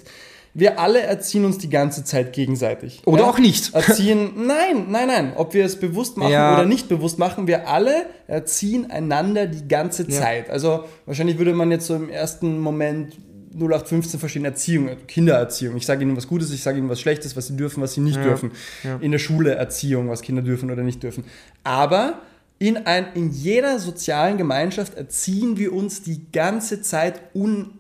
[0.55, 3.03] Wir alle erziehen uns die ganze Zeit gegenseitig.
[3.05, 3.73] Oder auch nicht.
[3.75, 5.33] Erziehen, nein, nein, nein.
[5.37, 6.55] Ob wir es bewusst machen Ja.
[6.55, 10.21] oder nicht bewusst machen, wir alle erziehen einander die ganze Ja.
[10.21, 10.51] Zeit.
[10.51, 13.13] Also wahrscheinlich würde man jetzt so im ersten Moment
[13.59, 15.77] 0815 verstehen, Erziehung, Kindererziehung.
[15.77, 18.01] Ich sage ihnen was Gutes, ich sage ihnen was Schlechtes, was sie dürfen, was sie
[18.01, 18.53] nicht dürfen.
[19.01, 21.25] In der Schule Erziehung, was Kinder dürfen oder nicht dürfen.
[21.65, 22.21] Aber
[22.59, 27.71] in, ein, in jeder sozialen Gemeinschaft erziehen wir uns die ganze Zeit un,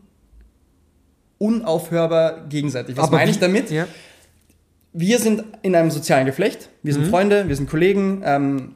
[1.38, 2.96] unaufhörbar gegenseitig.
[2.96, 3.70] Was meine ich damit?
[3.70, 3.86] Ja.
[4.92, 6.70] wir sind in einem sozialen Geflecht.
[6.82, 7.02] Wir Mhm.
[7.02, 8.74] sind Freunde, wir sind Kollegen, ähm,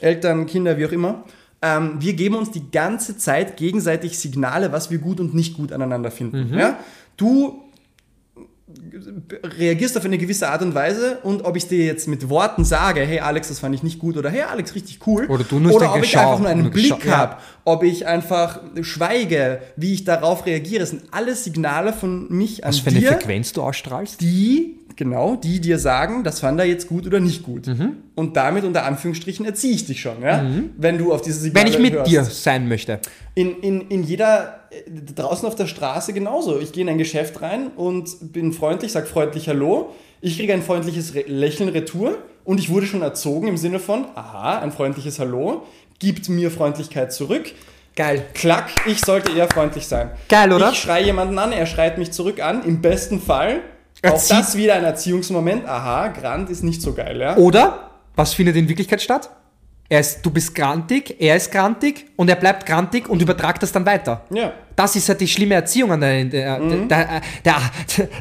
[0.00, 1.24] Eltern, Kinder, wie auch immer.
[1.62, 5.72] Ähm, wir geben uns die ganze Zeit gegenseitig Signale, was wir gut und nicht gut
[5.72, 6.50] aneinander finden.
[6.50, 6.58] Mhm.
[6.58, 6.78] Ja?
[7.16, 7.62] Du
[9.58, 13.00] reagierst auf eine gewisse Art und Weise und ob ich dir jetzt mit Worten sage,
[13.00, 15.26] hey Alex, das fand ich nicht gut oder hey Alex, richtig cool.
[15.26, 17.16] Oder du nur oder ob ich einfach nur einen Blick ja.
[17.16, 20.80] habe, ob ich einfach schweige, wie ich darauf reagiere.
[20.80, 24.20] Das sind alles Signale von mich an Was für eine dir Frequenz du ausstrahlst?
[24.20, 27.66] die, genau, die dir sagen, das fand er jetzt gut oder nicht gut.
[27.66, 27.96] Mhm.
[28.14, 30.44] Und damit unter Anführungsstrichen erziehe ich dich schon, ja?
[30.76, 32.10] Wenn du auf diese Signale Wenn ich mit hörst.
[32.10, 33.00] dir sein möchte.
[33.34, 36.60] In, in, in jeder, äh, draußen auf der Straße genauso.
[36.60, 39.90] Ich gehe in ein Geschäft rein und bin freundlich, sag freundlich Hallo.
[40.20, 44.04] Ich kriege ein freundliches Re Lächeln retour und ich wurde schon erzogen im Sinne von,
[44.14, 45.64] aha, ein freundliches Hallo
[46.02, 47.52] gibt mir Freundlichkeit zurück.
[47.94, 48.24] Geil.
[48.34, 50.10] Klack, ich sollte eher freundlich sein.
[50.28, 50.70] Geil, oder?
[50.72, 52.64] Ich schreie jemanden an, er schreit mich zurück an.
[52.64, 53.60] Im besten Fall.
[54.04, 55.66] Auch das wieder ein Erziehungsmoment.
[55.66, 57.36] Aha, Grant ist nicht so geil, ja?
[57.36, 59.30] Oder, was findet in Wirklichkeit statt?
[59.88, 63.72] Er ist, du bist grantig, er ist grantig und er bleibt grantig und übertragt das
[63.72, 64.24] dann weiter.
[64.30, 64.52] Ja.
[64.74, 66.88] Das ist ja die schlimme Erziehung an der, der, Mhm.
[66.88, 67.56] der, der,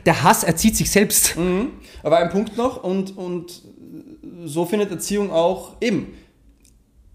[0.05, 1.36] der Hass erzieht sich selbst.
[2.03, 3.61] Aber ein Punkt noch und, und
[4.43, 6.13] so findet Erziehung auch eben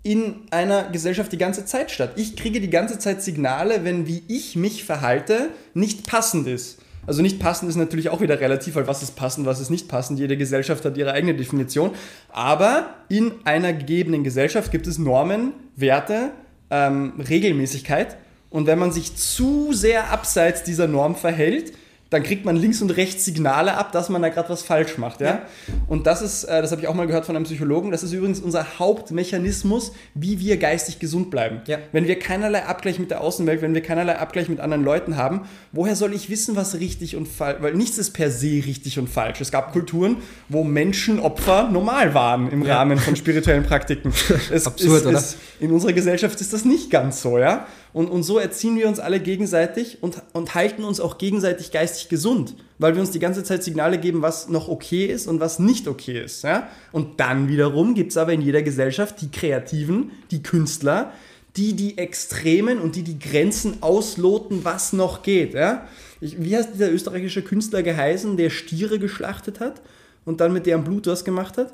[0.02, 2.12] in einer Gesellschaft die ganze Zeit statt.
[2.16, 6.78] Ich kriege die ganze Zeit Signale, wenn wie ich mich verhalte, nicht passend ist.
[7.06, 9.88] Also nicht passend ist natürlich auch wieder relativ, weil was ist passend, was ist nicht
[9.88, 10.18] passend.
[10.18, 11.92] Jede Gesellschaft hat ihre eigene Definition.
[12.28, 16.32] Aber in einer gegebenen Gesellschaft gibt es Normen, Werte,
[16.70, 18.16] ähm, Regelmäßigkeit.
[18.50, 21.72] Und wenn man sich zu sehr abseits dieser Norm verhält,
[22.16, 25.20] dann kriegt man links und rechts Signale ab, dass man da gerade was falsch macht.
[25.20, 25.42] Ja?
[25.86, 28.12] Und das ist, äh, das habe ich auch mal gehört von einem Psychologen, das ist
[28.12, 31.60] übrigens unser Hauptmechanismus, wie wir geistig gesund bleiben.
[31.66, 31.76] Ja.
[31.92, 35.42] Wenn wir keinerlei Abgleich mit der Außenwelt, wenn wir keinerlei Abgleich mit anderen Leuten haben,
[35.72, 39.08] woher soll ich wissen, was richtig und falsch, weil nichts ist per se richtig und
[39.10, 39.42] falsch.
[39.42, 40.16] Es gab Kulturen,
[40.48, 42.78] wo Menschenopfer normal waren im Ja.
[42.78, 44.12] Rahmen von spirituellen Praktiken.
[44.50, 45.18] Es, Absurd, es, oder?
[45.18, 47.66] Es, in unserer Gesellschaft ist das nicht ganz so, ja?
[47.96, 52.10] Und, und so erziehen wir uns alle gegenseitig und, und halten uns auch gegenseitig geistig
[52.10, 55.58] gesund, weil wir uns die ganze Zeit Signale geben, was noch okay ist und was
[55.58, 56.44] nicht okay ist.
[56.44, 56.68] Ja?
[56.92, 61.10] Und dann wiederum gibt es aber in jeder Gesellschaft die Kreativen, die Künstler,
[61.56, 65.54] die die Extremen und die die Grenzen ausloten, was noch geht.
[65.54, 65.88] Ja?
[66.20, 69.80] Ich, wie heißt dieser österreichische Künstler geheißen, der Stiere geschlachtet hat
[70.26, 71.72] und dann mit deren Blut was gemacht hat?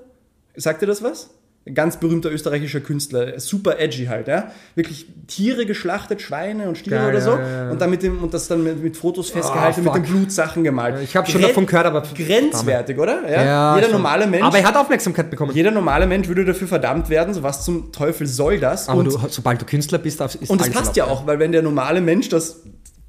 [0.54, 1.30] Sagt ihr das was?
[1.72, 4.50] Ganz berühmter österreichischer Künstler, super edgy halt, ja.
[4.74, 7.30] Wirklich Tiere geschlachtet, Schweine und Stiere Ja, oder ja, so.
[7.38, 7.70] ja, ja.
[7.70, 10.02] Und dann mit dem, und das dann mit, mit Fotos festgehalten, mit fuck.
[10.02, 10.96] den Blutsachen gemalt.
[11.04, 13.30] Ich hab schon Gren- davon gehört, aber- Grenzwertig, oder?
[13.30, 13.44] Ja.
[13.44, 14.42] Ja, Jeder normale Mensch.
[14.44, 15.52] Aber er hat Aufmerksamkeit bekommen.
[15.54, 18.88] jeder normale Mensch würde dafür verdammt werden, so was zum Teufel soll das?
[18.88, 21.52] Aber und du, sobald du Künstler bist, ist und das passt ja auch, weil wenn
[21.52, 22.62] der normale Mensch das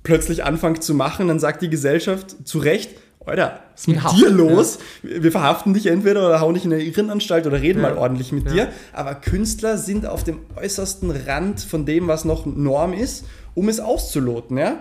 [0.04, 2.92] plötzlich anfängt zu machen, dann sagt die Gesellschaft zu Recht,
[3.26, 4.80] Alter, was ist mit Haft, dir los?
[5.02, 8.52] Wir verhaften dich entweder oder hauen dich in eine Irrenanstalt oder reden mal ordentlich mit
[8.52, 8.70] dir.
[8.92, 13.80] Aber Künstler sind auf dem äußersten Rand von dem, was noch Norm ist, um es
[13.80, 14.58] auszuloten.
[14.58, 14.78] Ja?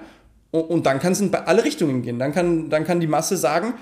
[0.50, 2.18] Und, und dann kann es in alle Richtungen gehen.
[2.18, 3.74] Dann kann, dann kann die Masse sagen,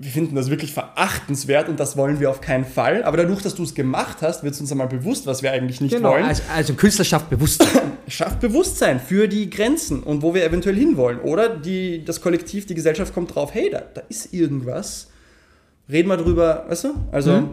[0.00, 3.02] wir finden das wirklich verachtenswert und das wollen wir auf keinen Fall.
[3.02, 5.80] Aber dadurch, dass du es gemacht hast, wird es uns einmal bewusst, was wir eigentlich
[5.80, 7.68] nicht Genau, wollen also, also Künstler schafft Bewusstsein.
[8.06, 11.18] schafft Bewusstsein für die Grenzen und wo wir eventuell hinwollen.
[11.20, 15.08] Oder die, das Kollektiv, die Gesellschaft kommt drauf, hey, da, da ist irgendwas.
[15.90, 16.94] Reden wir drüber, weißt du?
[17.10, 17.50] Also, Mhm.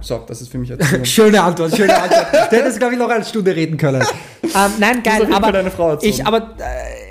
[0.00, 1.04] so, das ist für mich Erziehung.
[1.04, 2.26] schöne Antwort, schöne Antwort.
[2.50, 4.02] Du hättest, glaube ich, noch eine Stunde reden können.
[4.42, 5.62] Ähm, nein, geil, aber
[6.00, 7.01] ich, aber äh,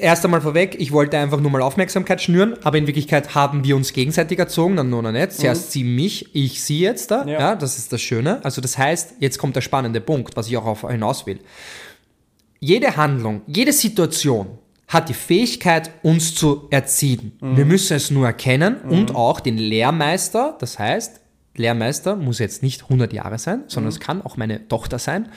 [0.00, 3.76] erst einmal vorweg, ich wollte einfach nur mal Aufmerksamkeit schnüren, aber in Wirklichkeit haben wir
[3.76, 5.32] uns gegenseitig erzogen, dann nur noch nicht.
[5.32, 7.24] Zuerst sie mich, ich sie jetzt da.
[7.24, 7.40] Ja.
[7.40, 7.56] Ja.
[7.56, 8.44] das ist das Schöne.
[8.44, 11.38] Also das heißt, jetzt kommt der spannende Punkt, was ich auch auf hinaus will.
[12.58, 17.32] Jede Handlung, jede Situation hat die Fähigkeit, uns zu erziehen.
[17.40, 21.20] Wir müssen es nur erkennen und auch den Lehrmeister, das heißt,
[21.54, 25.28] Lehrmeister muss jetzt nicht 100 Jahre sein, sondern es kann auch meine Tochter sein.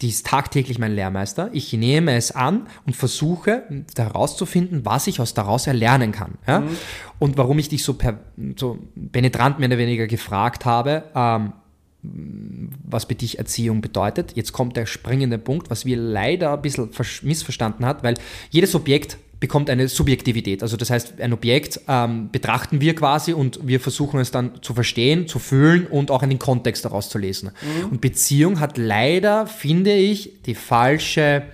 [0.00, 1.50] Die ist tagtäglich mein Lehrmeister.
[1.52, 3.64] Ich nehme es an und versuche
[3.96, 6.38] herauszufinden, was ich aus daraus erlernen kann.
[6.46, 6.62] Ja?
[7.18, 8.20] Und warum ich dich so, per,
[8.56, 8.78] so
[9.10, 11.52] penetrant mehr oder weniger gefragt habe, ähm,
[12.02, 14.36] was für dich Erziehung bedeutet.
[14.36, 16.90] Jetzt kommt der springende Punkt, was wir leider ein bisschen
[17.22, 18.14] missverstanden hat, weil
[18.50, 20.62] jedes Objekt bekommt eine Subjektivität.
[20.62, 24.74] Also das heißt, ein Objekt ähm, betrachten wir quasi und wir versuchen es dann zu
[24.74, 27.52] verstehen, zu fühlen und auch einen Kontext daraus zu lesen.
[27.90, 31.44] Und Beziehung hat leider, finde ich, die falsche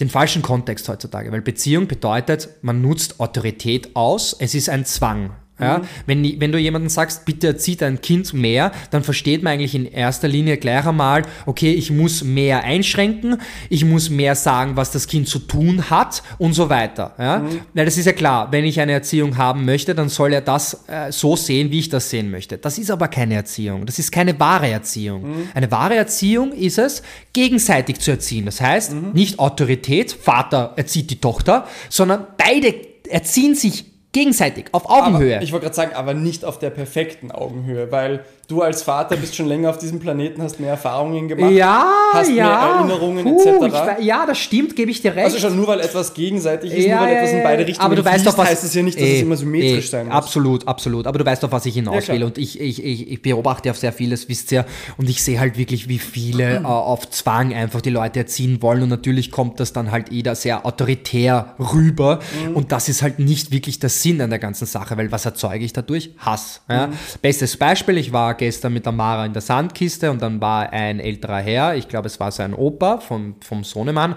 [0.00, 5.30] den falschen Kontext heutzutage, weil Beziehung bedeutet, man nutzt Autorität aus, es ist ein Zwang.
[5.58, 5.82] Ja?
[6.06, 9.74] Wenn, die- wenn du jemanden sagst, bitte erzieh dein Kind mehr, dann versteht man eigentlich
[9.74, 13.38] in erster Linie gleich einmal, okay, ich muss mehr einschränken,
[13.70, 17.14] ich muss mehr sagen, was das Kind zu tun hat und so weiter.
[17.18, 17.42] Ja?
[17.74, 20.84] Weil das ist ja klar, wenn ich eine Erziehung haben möchte, dann soll er das
[20.88, 22.58] äh, so sehen, wie ich das sehen möchte.
[22.58, 25.24] Das ist aber keine Erziehung, das ist keine wahre Erziehung.
[25.54, 27.02] Eine wahre Erziehung ist es,
[27.32, 28.44] gegenseitig zu erziehen.
[28.46, 32.74] Das heißt, nicht Autorität, Vater erzieht die Tochter, sondern beide
[33.08, 33.84] erziehen sich
[34.16, 35.34] gegenseitig auf Augenhöhe.
[35.34, 39.16] Aber, ich wollte gerade sagen, aber nicht auf der perfekten Augenhöhe, weil du als Vater
[39.16, 41.50] bist schon länger auf diesem Planeten, hast mehr Erfahrungen gemacht.
[41.52, 42.76] ja, hast mehr ja.
[42.76, 43.96] Erinnerungen Puh, etc.
[43.98, 45.24] ich ja, das stimmt, gebe ich dir recht.
[45.24, 47.66] Also schon nur weil etwas gegenseitig ist, Ja, nur weil ja, etwas in beide.
[47.66, 49.36] Richtungen aber du weißt fließt, doch, was, heißt es ja nicht, dass Eh, es immer
[49.36, 50.14] symmetrisch eh, sein muss.
[50.14, 51.06] Absolut, absolut.
[51.06, 52.22] Aber du weißt doch, was ich hinaus will.
[52.24, 54.64] Und ich, ich, ich, ich beobachte auf sehr vieles, wisst ihr.
[54.96, 58.82] Und ich sehe halt wirklich, wie viele äh, auf Zwang einfach die Leute erziehen wollen.
[58.82, 62.20] Und natürlich kommt das dann halt jeder sehr autoritär rüber.
[62.48, 62.54] Mhm.
[62.56, 65.64] Und das ist halt nicht wirklich der Sinn an der ganzen Sache, weil was erzeuge
[65.64, 66.10] ich dadurch?
[66.18, 66.60] Hass.
[66.68, 66.92] Mhm.
[67.22, 71.00] Bestes Beispiel, ich war gestern mit der Mara in der Sandkiste und dann war ein
[71.00, 74.16] älterer Herr, ich glaube es war sein Opa vom, vom Sohnemann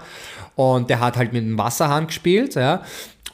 [0.54, 2.82] und der hat halt mit dem Wasserhahn gespielt, ja.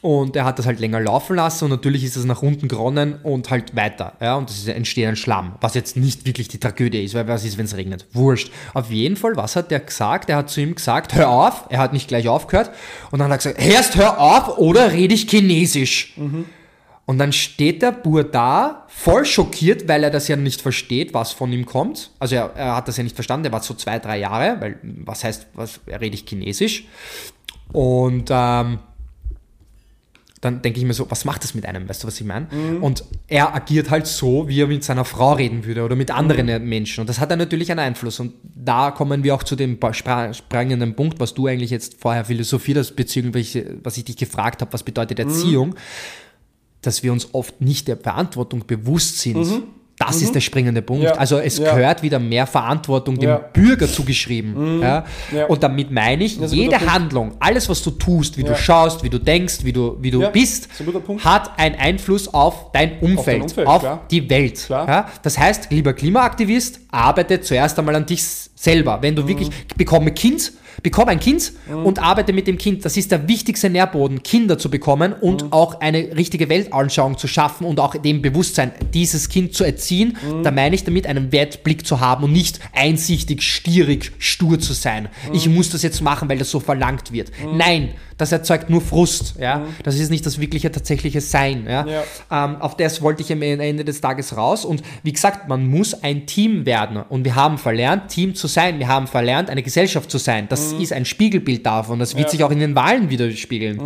[0.01, 3.15] Und er hat das halt länger laufen lassen und natürlich ist es nach unten geronnen
[3.23, 4.13] und halt weiter.
[4.21, 7.43] Ja, und es entsteht ein Schlamm, was jetzt nicht wirklich die Tragödie ist, weil was
[7.43, 8.05] ist, wenn es regnet?
[8.13, 8.51] Wurscht.
[8.75, 10.29] Auf jeden Fall, was hat der gesagt?
[10.29, 11.65] Er hat zu ihm gesagt, hör auf.
[11.69, 12.69] Er hat nicht gleich aufgehört.
[13.09, 16.13] Und dann hat er gesagt, erst hör auf oder rede ich Chinesisch.
[17.07, 21.31] Und dann steht der Bur da, voll schockiert, weil er das ja nicht versteht, was
[21.31, 22.11] von ihm kommt.
[22.19, 24.77] Also er, er hat das ja nicht verstanden, er war so zwei, drei Jahre, weil
[24.83, 26.83] was heißt, was er rede ich Chinesisch?
[27.71, 28.79] Und ähm,
[30.41, 31.87] dann denke ich mir so, was macht das mit einem?
[31.87, 32.47] Weißt du, was ich meine?
[32.81, 36.67] Und er agiert halt so, wie er mit seiner Frau reden würde oder mit anderen
[36.67, 37.01] Menschen.
[37.01, 38.19] Und das hat dann natürlich einen Einfluss.
[38.19, 39.79] Und da kommen wir auch zu dem
[40.33, 44.73] sprangenden Punkt, was du eigentlich jetzt vorher philosophiert hast, beziehungsweise was ich dich gefragt habe,
[44.73, 45.75] was bedeutet Erziehung,
[46.87, 49.45] dass wir uns oft nicht der Verantwortung bewusst sind.
[49.99, 51.03] Das ist der springende Punkt.
[51.05, 51.13] Ja.
[51.13, 51.73] Also es Ja.
[51.73, 53.37] gehört wieder mehr Verantwortung dem Ja.
[53.37, 54.79] Bürger zugeschrieben.
[54.79, 55.03] Ja.
[55.47, 56.79] Und damit meine ich, jede.
[56.93, 60.29] Handlung, alles was du tust, wie du schaust, wie du denkst, wie du, wie du
[60.31, 60.69] bist,
[61.23, 64.05] hat einen Einfluss auf dein Umfeld, auf, Umfeld, klar.
[64.11, 64.69] die Welt.
[65.23, 68.23] Das heißt, lieber Klimaaktivist, arbeite zuerst einmal an dich,
[68.59, 68.99] Selber.
[69.01, 70.51] Wenn du wirklich, bekomme Kind,
[70.87, 71.51] bekomme ein Kind
[71.83, 72.85] und arbeite mit dem Kind.
[72.85, 77.65] Das ist der wichtigste Nährboden, Kinder zu bekommen und auch eine richtige Weltanschauung zu schaffen
[77.65, 80.17] und auch dem Bewusstsein, dieses Kind zu erziehen.
[80.43, 85.09] Da meine ich damit, einen Wertblick zu haben und nicht einsichtig, stierig, stur zu sein.
[85.33, 87.31] Ich muss das jetzt machen, weil das so verlangt wird.
[87.53, 89.35] Nein, das erzeugt nur Frust.
[89.39, 89.65] Ja?
[89.83, 91.65] Das ist nicht das wirkliche, tatsächliche Sein.
[91.67, 91.85] Ja?
[91.85, 92.03] Ja.
[92.45, 94.65] Ähm, auf das wollte ich am Ende des Tages raus.
[94.65, 96.97] Und wie gesagt, man muss ein Team werden.
[96.97, 98.79] Und wir haben verlernt, Team zu sein.
[98.79, 100.47] Wir haben verlernt, eine Gesellschaft zu sein.
[100.49, 101.99] Das ist ein Spiegelbild davon.
[101.99, 102.31] Das wird Ja.
[102.31, 103.81] sich auch in den Wahlen widerspiegeln.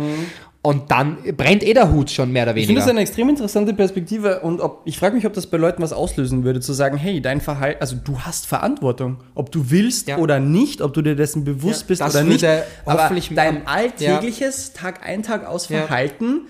[0.64, 2.80] Und dann brennt eh der Hut schon mehr oder Ich finde weniger.
[2.86, 5.92] das eine extrem interessante Perspektive und ob, ich frage mich, ob das bei Leuten was
[5.92, 10.18] auslösen würde, zu sagen, hey, dein Verhalten, also du hast Verantwortung, ob du willst Ja.
[10.18, 12.44] oder nicht, ob du dir dessen bewusst Ja, bist oder nicht.
[12.86, 15.78] Aber dein alltägliches Tag ein, Tag aus Ja.
[15.84, 16.42] Verhalten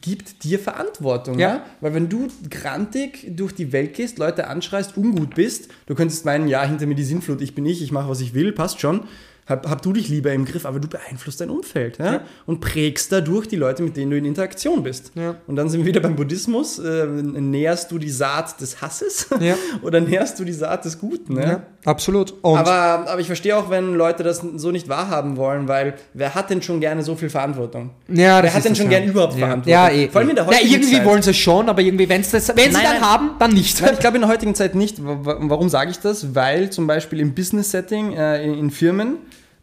[0.00, 1.38] gibt dir Verantwortung.
[1.38, 1.48] Ja.
[1.48, 1.62] Ja.
[1.80, 6.48] Weil wenn du grantig durch die Welt gehst, Leute anschreist, ungut bist, du könntest meinen,
[6.48, 9.02] ja, hinter mir die Sinnflut, ich bin ich, ich mache, was ich will, passt schon.
[9.44, 12.12] Hab, hab du dich lieber im Griff, aber du beeinflusst dein Umfeld ja?
[12.12, 12.20] Ja.
[12.46, 15.10] und prägst dadurch die Leute, mit denen du in Interaktion bist.
[15.16, 15.34] Ja.
[15.48, 16.78] Und dann sind wir wieder beim Buddhismus.
[16.78, 19.56] Äh, nährst du die Saat des Hasses Ja.
[19.82, 21.34] oder nährst du die Saat des Guten?
[21.34, 21.42] Ne?
[21.42, 22.32] ja, absolut.
[22.42, 26.36] Und Aber, aber ich verstehe auch, wenn Leute das so nicht wahrhaben wollen, weil wer
[26.36, 27.90] hat denn schon gerne so viel Verantwortung?
[28.08, 28.98] Ja, Wer hat denn schon ja.
[29.00, 29.34] gern überhaupt.
[29.34, 29.72] Verantwortung?
[29.72, 30.08] Ja, eh.
[30.08, 31.04] Vor allem in der ja, heutigen irgendwie Zeit.
[31.04, 33.00] wollen sie es schon, aber irgendwie, wenn's das, wenn sie dann nein.
[33.00, 33.82] haben, dann nicht.
[33.82, 35.04] Nein, ich glaube in der heutigen Zeit nicht.
[35.04, 36.32] Wa- wa- Warum sage ich das?
[36.36, 39.16] Weil zum Beispiel im Business-Setting, äh, in, in Firmen,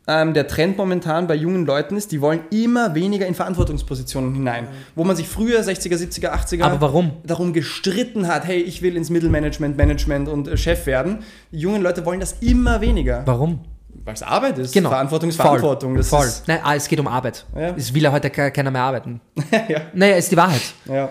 [0.09, 4.67] ähm, der Trend momentan bei jungen Leuten ist, die wollen immer weniger in Verantwortungspositionen hinein.
[4.95, 7.11] Wo man sich früher, 60er, 70er, 80er, Aber warum?
[7.23, 11.19] darum gestritten hat, hey, ich will ins Mittelmanagement, Management und äh, Chef werden.
[11.51, 13.21] Die jungen Leute wollen das immer weniger.
[13.25, 13.59] Warum?
[14.05, 14.73] Weil es Arbeit ist.
[14.73, 14.89] Genau.
[14.89, 15.45] Verantwortung ist Voll.
[15.45, 15.95] Verantwortung.
[15.95, 16.25] Das Voll.
[16.25, 17.45] Ist, Nein, ah, es geht um Arbeit.
[17.55, 17.75] Ja.
[17.77, 19.21] Es will ja heute ke- keiner mehr arbeiten.
[19.67, 19.81] ja.
[19.93, 20.61] Naja, ist die Wahrheit.
[20.85, 21.09] ja.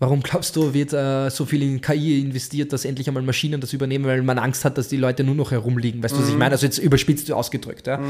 [0.00, 3.72] Warum glaubst du, wird äh, so viel in KI investiert, dass endlich einmal Maschinen das
[3.72, 6.02] übernehmen, weil man Angst hat, dass die Leute nur noch herumliegen?
[6.02, 6.50] Weißt du, was ich meine?
[6.50, 7.86] Also jetzt überspitzt ausgedrückt.
[7.86, 8.00] Ja,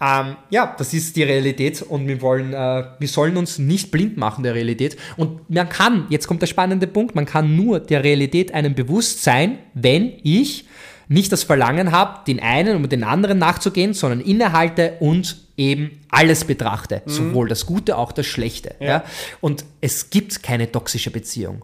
[0.00, 4.18] ähm, ja das ist die Realität und wir wollen, äh, wir sollen uns nicht blind
[4.18, 4.98] machen der Realität.
[5.16, 9.22] Und man kann, jetzt kommt der spannende Punkt, man kann nur der Realität einem bewusst
[9.22, 10.66] sein, wenn ich
[11.12, 16.44] nicht das Verlangen habe, den einen und den anderen nachzugehen, sondern innehalte und eben alles
[16.44, 17.02] betrachte.
[17.06, 18.74] Sowohl das Gute, auch das Schlechte.
[18.80, 19.04] Ja.
[19.40, 21.62] Und es gibt keine toxische Beziehung.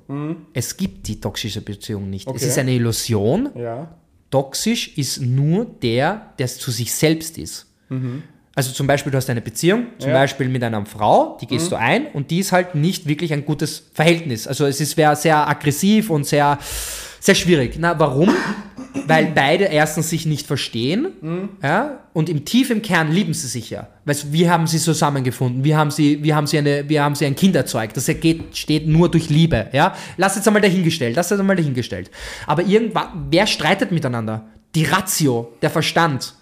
[0.52, 2.26] Es gibt die toxische Beziehung nicht.
[2.28, 2.46] Es Okay.
[2.46, 3.50] ist eine Illusion.
[3.56, 3.94] ja.
[4.30, 7.64] Toxisch ist nur der, der zu sich selbst ist.
[8.54, 10.16] Also zum Beispiel, du hast eine Beziehung, zum Ja.
[10.16, 13.46] Beispiel mit einer Frau, die gehst du ein und die ist halt nicht wirklich ein
[13.46, 14.46] gutes Verhältnis.
[14.46, 16.58] Also es ist sehr aggressiv und sehr,
[17.20, 17.76] sehr schwierig.
[17.78, 18.34] Na, warum?
[19.06, 21.08] Weil beide erstens sich nicht verstehen
[21.62, 23.86] ja, und im tief im Kern lieben sie sich ja.
[24.04, 25.64] Weißt, wie haben sie zusammengefunden?
[25.64, 27.96] Wie haben sie, wie haben sie, eine, wie haben sie ein Kind erzeugt?
[27.96, 29.68] Das geht, steht nur durch Liebe.
[29.72, 29.94] Ja?
[30.16, 31.16] Lass jetzt einmal dahingestellt.
[31.16, 32.10] Lass jetzt einmal dahingestellt.
[32.46, 34.46] Aber irgendwann, wer streitet miteinander?
[34.74, 36.34] Die Ratio, der Verstand.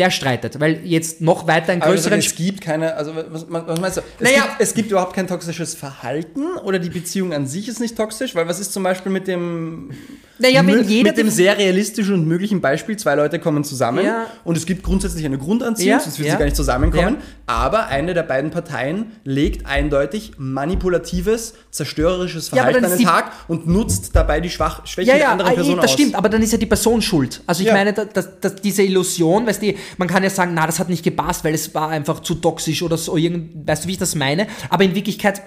[0.00, 3.80] Der streitet, weil jetzt noch weiter du größeren sagst, es gibt keine, also was, was
[3.80, 4.02] meinst du?
[4.18, 4.42] Es, Naja.
[4.44, 8.34] gibt, es gibt überhaupt kein toxisches Verhalten oder die Beziehung an sich ist nicht toxisch,
[8.34, 9.90] weil was ist zum Beispiel mit dem,
[10.38, 14.04] Naja, wenn mit, jeder mit dem sehr realistischen und möglichen Beispiel, zwei Leute kommen zusammen
[14.06, 14.26] Ja.
[14.44, 16.32] und es gibt grundsätzlich eine Grundanziehung, Ja, sonst würden ja.
[16.32, 17.22] sie gar nicht zusammenkommen, Ja.
[17.46, 23.66] aber eine der beiden Parteien legt eindeutig manipulatives, zerstörerisches Ja, Verhalten an den Tag und
[23.66, 25.92] nutzt dabei die Schwach Schwächen Ja, der ja, anderen ah, Person eh, das aus.
[25.92, 27.42] stimmt, aber dann ist ja die Person schuld.
[27.46, 27.74] Also ich Ja.
[27.74, 31.02] meine, dass, dass diese Illusion, weißt du, man kann ja sagen, na, das hat nicht
[31.04, 34.14] gepasst, weil es war einfach zu toxisch oder so, irgend, weißt du, wie ich das
[34.14, 34.46] meine?
[34.68, 35.42] Aber in Wirklichkeit,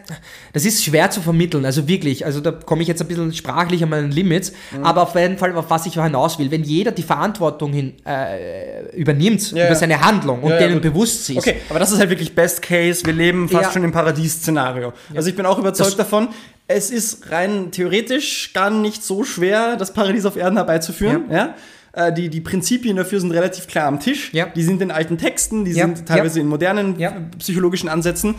[0.54, 3.84] das ist schwer zu vermitteln, also wirklich, also da komme ich jetzt ein bisschen sprachlich
[3.84, 4.84] an meinen Limits, Mhm.
[4.84, 8.96] aber auf jeden Fall, auf was ich hinaus will, wenn jeder die Verantwortung hin, äh,
[8.96, 9.76] übernimmt Ja, über ja.
[9.76, 11.38] seine Handlung und Ja, denen bewusst ist.
[11.38, 13.06] Okay, aber das ist halt wirklich Best Case.
[13.06, 14.94] Wir leben fast schon im Paradies-Szenario.
[15.16, 16.30] Also ich bin auch überzeugt Das- davon,
[16.68, 21.24] es ist rein theoretisch gar nicht so schwer, das Paradies auf Erden herbeizuführen.
[21.30, 21.56] Ja.
[21.94, 24.34] Äh, Die, die Prinzipien dafür sind relativ klar am Tisch.
[24.34, 24.48] Ja.
[24.48, 25.86] Die sind in alten Texten, die Ja.
[25.86, 26.96] sind teilweise in modernen
[27.40, 28.36] psychologischen Ansätzen.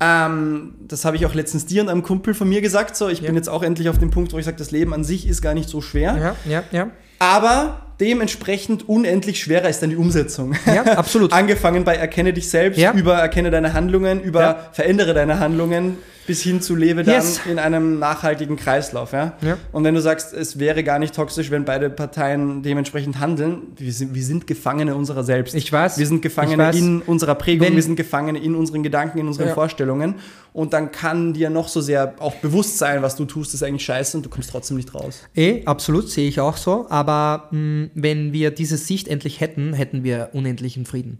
[0.00, 2.96] Ähm, das habe ich auch letztens dir und einem Kumpel von mir gesagt.
[2.96, 5.04] So, ich bin jetzt auch endlich auf dem Punkt, wo ich sage, das Leben an
[5.04, 6.34] sich ist gar nicht so schwer.
[6.46, 6.90] Ja, ja, ja.
[7.20, 10.54] Aber dementsprechend unendlich schwerer ist dann die Umsetzung.
[10.66, 11.32] Ja, absolut.
[11.34, 12.92] Angefangen bei erkenne dich selbst, Ja.
[12.92, 14.58] über erkenne deine Handlungen, über Ja.
[14.72, 15.96] verändere deine Handlungen,
[16.26, 17.40] bis hin zu lebe dann Yes.
[17.50, 19.12] in einem nachhaltigen Kreislauf.
[19.12, 19.34] Ja?
[19.42, 19.58] Ja.
[19.72, 23.92] Und wenn du sagst, es wäre gar nicht toxisch, wenn beide Parteien dementsprechend handeln, wir
[23.92, 25.54] sind, wir sind Gefangene unserer selbst.
[25.54, 25.98] Ich weiß.
[25.98, 29.48] Wir sind Gefangene in unserer Prägung, Wenn- wir sind Gefangene in unseren Gedanken, in unseren
[29.48, 29.54] Ja.
[29.54, 30.14] Vorstellungen.
[30.52, 33.84] Und dann kann dir noch so sehr auch bewusst sein, was du tust, ist eigentlich
[33.84, 35.22] scheiße und du kommst trotzdem nicht raus.
[35.34, 36.86] Eh, absolut, sehe ich auch so.
[36.90, 41.18] Aber mh, wenn wir diese Sicht endlich hätten, hätten wir unendlichen Frieden.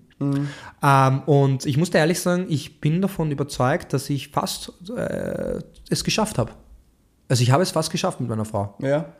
[0.82, 5.60] Ähm, und ich muss dir ehrlich sagen, ich bin davon überzeugt, dass ich fast äh,
[5.90, 6.52] es geschafft habe.
[7.28, 8.74] Also ich habe es fast geschafft mit meiner Frau.
[8.80, 9.12] Ja.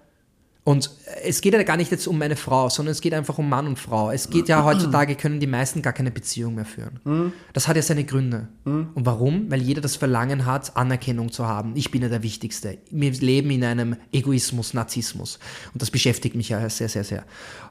[0.65, 0.91] Und
[1.23, 3.67] es geht ja gar nicht jetzt um eine Frau, sondern es geht einfach um Mann
[3.67, 4.11] und Frau.
[4.11, 7.35] Es geht ja heutzutage, können die meisten gar keine Beziehung mehr führen.
[7.53, 8.49] Das hat ja seine Gründe.
[8.65, 9.51] Und warum?
[9.51, 11.73] Weil jeder das Verlangen hat, Anerkennung zu haben.
[11.77, 12.79] Ich bin ja der Wichtigste.
[12.91, 15.39] Wir leben in einem Egoismus, Narzissmus.
[15.75, 17.25] Und das beschäftigt mich ja sehr, sehr, sehr.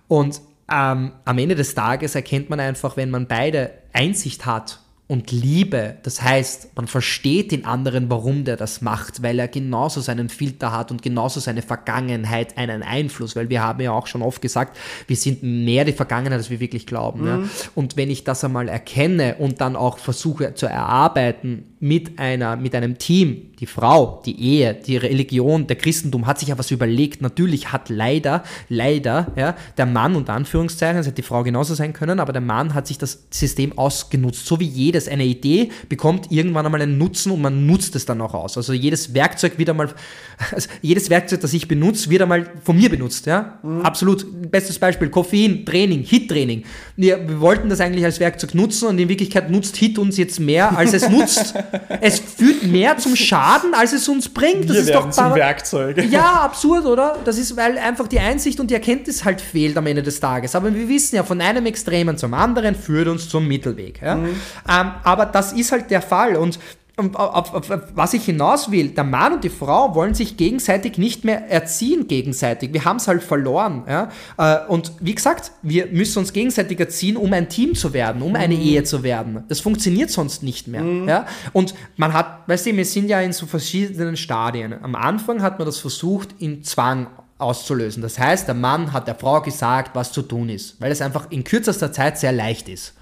[0.08, 0.40] Und
[0.72, 5.98] ähm, am Ende des Tages erkennt man einfach, wenn man beide Einsicht hat und Liebe,
[6.04, 10.72] das heißt, man versteht den anderen, warum der das macht, weil er genauso seinen Filter
[10.72, 14.78] hat und genauso seine Vergangenheit einen Einfluss, weil wir haben ja auch schon oft gesagt,
[15.08, 17.22] wir sind mehr die Vergangenheit, als wir wirklich glauben.
[17.22, 17.28] Mhm.
[17.28, 17.50] Ja.
[17.76, 22.74] Und wenn ich das einmal erkenne und dann auch versuche zu erarbeiten mit einer, mit
[22.76, 27.22] einem Team, die Frau, die Ehe, die Religion, der Christentum hat sich ja was überlegt.
[27.22, 31.92] Natürlich hat leider, leider, ja, der Mann unter Anführungszeichen, es hätte die Frau genauso sein
[31.92, 34.46] können, aber der Mann hat sich das System ausgenutzt.
[34.46, 38.22] So wie jedes, eine Idee bekommt irgendwann einmal einen Nutzen und man nutzt es dann
[38.22, 38.56] auch aus.
[38.56, 39.90] Also jedes Werkzeug wieder mal,
[40.54, 43.60] also jedes Werkzeug, das ich benutze, wird einmal von mir benutzt, ja.
[43.62, 43.82] Mhm.
[43.82, 44.26] Absolut.
[44.50, 46.64] Bestes Beispiel, Koffein, Training, Hit-Training.
[46.96, 50.40] Wir, wir wollten das eigentlich als Werkzeug nutzen und in Wirklichkeit nutzt Hit uns jetzt
[50.40, 51.56] mehr, als es nutzt.
[52.02, 54.70] Es führt mehr zum Schaden als es uns bringt.
[54.70, 56.04] Das Wir ist doch zum Werkzeug.
[56.10, 57.20] Ja, absurd, oder?
[57.26, 60.56] Das ist, weil einfach die Einsicht und die Erkenntnis halt fehlt am Ende des Tages.
[60.56, 64.02] Aber wir wissen ja, von einem Extremen zum anderen führt uns zum Mittelweg.
[64.02, 64.16] Ja?
[64.16, 64.42] Mhm.
[64.70, 66.36] Ähm, aber das ist halt der Fall.
[66.36, 66.60] Und
[66.96, 71.00] auf, auf, auf, was ich hinaus will, der Mann und die Frau wollen sich gegenseitig
[71.00, 72.72] nicht mehr erziehen gegenseitig.
[72.72, 73.84] Wir haben es halt verloren.
[73.88, 74.10] Ja?
[74.38, 78.36] Äh, und wie gesagt, wir müssen uns gegenseitig erziehen, um ein Team zu werden, um
[78.36, 78.62] eine mhm.
[78.62, 79.44] Ehe zu werden.
[79.48, 80.84] Das funktioniert sonst nicht mehr.
[80.84, 81.10] Mhm.
[81.10, 81.26] Ja?
[81.52, 84.76] Und man hat, weißt du, wir sind ja in so verschiedenen Stadien.
[84.84, 87.08] Am Anfang hat man das versucht, in Zwang
[87.40, 88.04] auszulösen.
[88.04, 91.32] Das heißt, der Mann hat der Frau gesagt, was zu tun ist, weil es einfach
[91.32, 92.94] in kürzester Zeit sehr leicht ist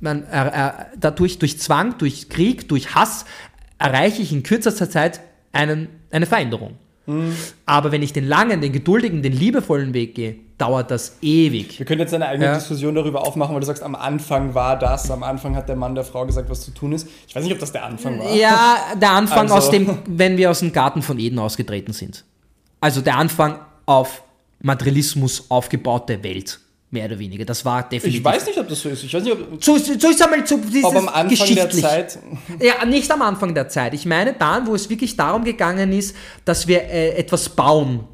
[0.00, 3.24] man, äh, äh, dadurch, durch Zwang, durch Krieg, durch Hass
[3.78, 5.20] erreiche ich in kürzester Zeit
[5.52, 6.76] einen, eine Veränderung.
[7.06, 7.34] Mhm.
[7.66, 11.78] Aber wenn ich den langen, den geduldigen, den liebevollen Weg gehe, dauert das ewig.
[11.78, 12.54] Wir können jetzt eine eigene ja.
[12.54, 15.94] Diskussion darüber aufmachen, weil du sagst, am Anfang war das, am Anfang hat der Mann
[15.94, 17.08] der Frau gesagt, was zu tun ist.
[17.28, 18.34] Ich weiß nicht, ob das der Anfang war.
[18.34, 19.54] Ja, der Anfang also.
[19.54, 22.24] aus dem, wenn wir aus dem Garten von Eden ausgetreten sind.
[22.80, 24.22] Also der Anfang auf
[24.60, 26.58] Materialismus aufgebaute Welt
[26.96, 27.44] mehr oder weniger.
[27.44, 28.20] Das war definitiv.
[28.20, 29.04] Ich weiß nicht, ob das so ist.
[29.04, 29.62] Ich weiß nicht, ob.
[29.62, 32.18] So, so ist einmal so dieses aber am Anfang der Zeit.
[32.60, 33.94] Ja, nicht am Anfang der Zeit.
[33.94, 38.04] Ich meine dann, wo es wirklich darum gegangen ist, dass wir äh, etwas bauen.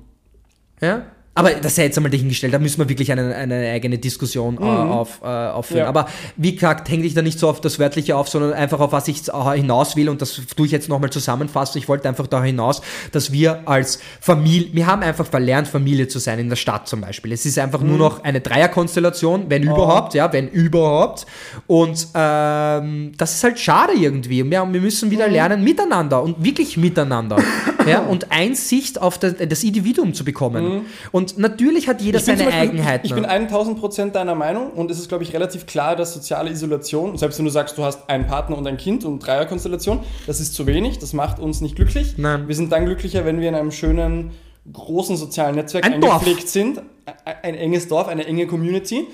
[0.81, 1.07] Ja?
[1.35, 4.61] Aber das sei jetzt einmal dahingestellt, da müssen wir wirklich eine, eine eigene Diskussion äh,
[4.61, 4.69] mhm.
[4.69, 5.85] auf, äh, aufführen.
[5.85, 5.89] Ja.
[5.89, 6.07] Aber
[6.37, 9.09] wie gesagt, hänge ich da nicht so auf das Wörtliche auf, sondern einfach auf was
[9.09, 9.23] ich
[9.55, 11.79] hinaus will und das tue ich jetzt nochmal zusammenfassen.
[11.79, 16.19] Ich wollte einfach da hinaus, dass wir als Familie, wir haben einfach verlernt, Familie zu
[16.19, 17.33] sein in der Stadt zum Beispiel.
[17.33, 17.89] Es ist einfach mhm.
[17.89, 19.73] nur noch eine Dreierkonstellation, wenn oh.
[19.75, 21.25] überhaupt, ja, wenn überhaupt.
[21.67, 24.45] Und ähm, das ist halt schade irgendwie.
[24.45, 25.33] Wir, wir müssen wieder mhm.
[25.33, 27.37] lernen, miteinander und wirklich miteinander.
[27.87, 30.65] ja, und Einsicht auf das, das Individuum zu bekommen.
[30.65, 30.81] Mhm.
[31.11, 33.07] Und und natürlich hat jeder seine Beispiel, Eigenheiten.
[33.07, 36.51] Ich bin 1000 Prozent deiner Meinung und es ist, glaube ich, relativ klar, dass soziale
[36.51, 40.41] Isolation, selbst wenn du sagst, du hast einen Partner und ein Kind und Dreierkonstellation, das
[40.41, 42.15] ist zu wenig, das macht uns nicht glücklich.
[42.17, 42.49] Nein.
[42.49, 44.33] Wir sind dann glücklicher, wenn wir in einem schönen,
[44.73, 46.51] großen sozialen Netzwerk ein eingepflegt Dorf.
[46.51, 46.83] sind.
[47.25, 49.07] Ein enges Dorf, eine enge Community.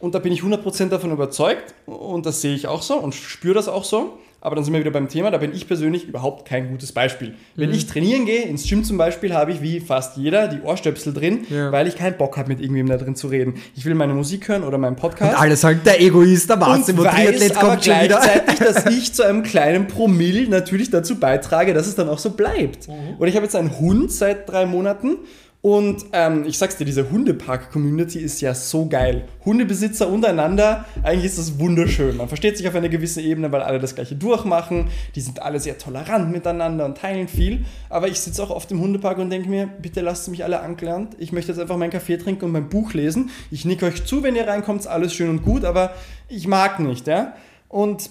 [0.00, 3.54] Und da bin ich 100% davon überzeugt und das sehe ich auch so und spüre
[3.54, 4.18] das auch so.
[4.44, 7.34] Aber dann sind wir wieder beim Thema, da bin ich persönlich überhaupt kein gutes Beispiel.
[7.54, 7.76] Wenn mhm.
[7.76, 11.46] ich trainieren gehe, ins Gym zum Beispiel, habe ich wie fast jeder die Ohrstöpsel drin,
[11.48, 11.70] ja.
[11.70, 13.54] weil ich keinen Bock habe, mit irgendjemandem da drin zu reden.
[13.76, 15.34] Ich will meine Musik hören oder meinen Podcast.
[15.34, 18.18] Und alle sagen, der Egoist, der Massimo Triathlet kommt schon wieder.
[18.18, 22.30] gleichzeitig, dass ich zu einem kleinen Promille natürlich dazu beitrage, dass es dann auch so
[22.30, 22.88] bleibt.
[22.88, 23.18] Mhm.
[23.20, 25.18] Und ich habe jetzt einen Hund seit drei Monaten
[25.62, 29.28] und ähm, ich sag's dir, diese Hundepark-Community ist ja so geil.
[29.44, 32.16] Hundebesitzer untereinander, eigentlich ist das wunderschön.
[32.16, 34.88] Man versteht sich auf eine gewisse Ebene, weil alle das gleiche durchmachen.
[35.14, 37.64] Die sind alle sehr tolerant miteinander und teilen viel.
[37.90, 41.14] Aber ich sitze auch oft im Hundepark und denke mir, bitte lasst mich alle angelernt.
[41.18, 43.30] Ich möchte jetzt einfach meinen Kaffee trinken und mein Buch lesen.
[43.52, 45.94] Ich nicke euch zu, wenn ihr reinkommt, ist alles schön und gut, aber
[46.28, 47.34] ich mag nicht, ja.
[47.68, 48.10] Und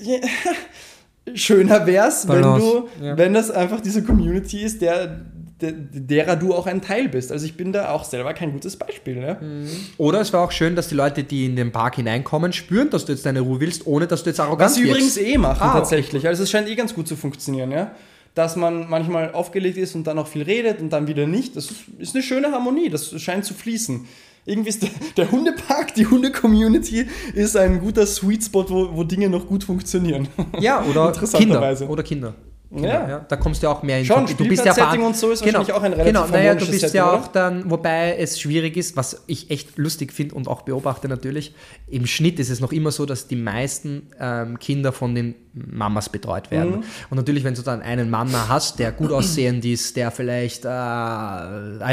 [1.34, 3.18] schöner wär's, wenn du, ja.
[3.18, 5.26] wenn das einfach diese Community ist, der
[5.60, 7.32] derer du auch ein Teil bist.
[7.32, 9.16] Also ich bin da auch selber kein gutes Beispiel.
[9.16, 9.38] Ne?
[9.40, 9.70] Mhm.
[9.96, 13.06] Oder es war auch schön, dass die Leute, die in den Park hineinkommen, spüren, dass
[13.06, 15.62] du jetzt deine Ruhe willst, ohne dass du jetzt arrogant Was sie übrigens eh machen
[15.62, 16.22] ah, tatsächlich.
[16.22, 16.28] Okay.
[16.28, 17.70] Also es scheint eh ganz gut zu funktionieren.
[17.70, 17.92] Ja?
[18.34, 21.56] Dass man manchmal aufgelegt ist und dann auch viel redet und dann wieder nicht.
[21.56, 22.90] Das ist eine schöne Harmonie.
[22.90, 24.06] Das scheint zu fließen.
[24.44, 29.28] Irgendwie ist der, der Hundepark, die Hunde-Community ist ein guter Sweet Spot, wo, wo Dinge
[29.28, 30.28] noch gut funktionieren.
[30.60, 31.88] Ja, oder Kinder.
[31.88, 32.34] Oder Kinder.
[32.70, 33.08] Genau, Ja.
[33.08, 33.18] ja.
[33.28, 35.58] Da kommst du auch mehr in Schon, du bist ja veran- und so ist genau,
[35.60, 37.18] wahrscheinlich auch ein relativ Genau, naja, du bist Setting, ja oder?
[37.20, 41.54] auch dann, wobei es schwierig ist, was ich echt lustig finde und auch beobachte natürlich,
[41.86, 46.08] im Schnitt ist es noch immer so, dass die meisten ähm, Kinder von den Mamas
[46.10, 46.70] betreut werden.
[46.80, 46.84] Mhm.
[47.08, 50.68] Und natürlich, wenn du dann einen Mama hast, der gut aussehend ist, der vielleicht, äh,
[50.68, 50.70] I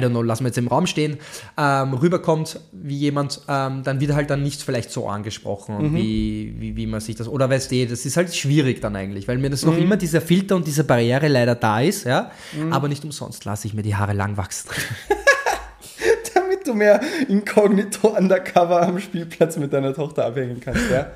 [0.01, 1.17] don't know, lassen wir jetzt im Raum stehen,
[1.57, 5.95] ähm, rüberkommt wie jemand, ähm, dann wird halt dann nicht vielleicht so angesprochen, Mhm.
[5.95, 9.27] wie, wie, wie man sich das, oder weißt du, das ist halt schwierig dann eigentlich,
[9.27, 9.71] weil mir das Mhm.
[9.71, 12.31] noch immer dieser Filter und diese Barriere leider da ist, ja,
[12.71, 14.69] aber nicht umsonst lasse ich mir die Haare lang wachsen.
[16.33, 21.11] Damit du mehr inkognito undercover am Spielplatz mit deiner Tochter abhängen kannst, ja?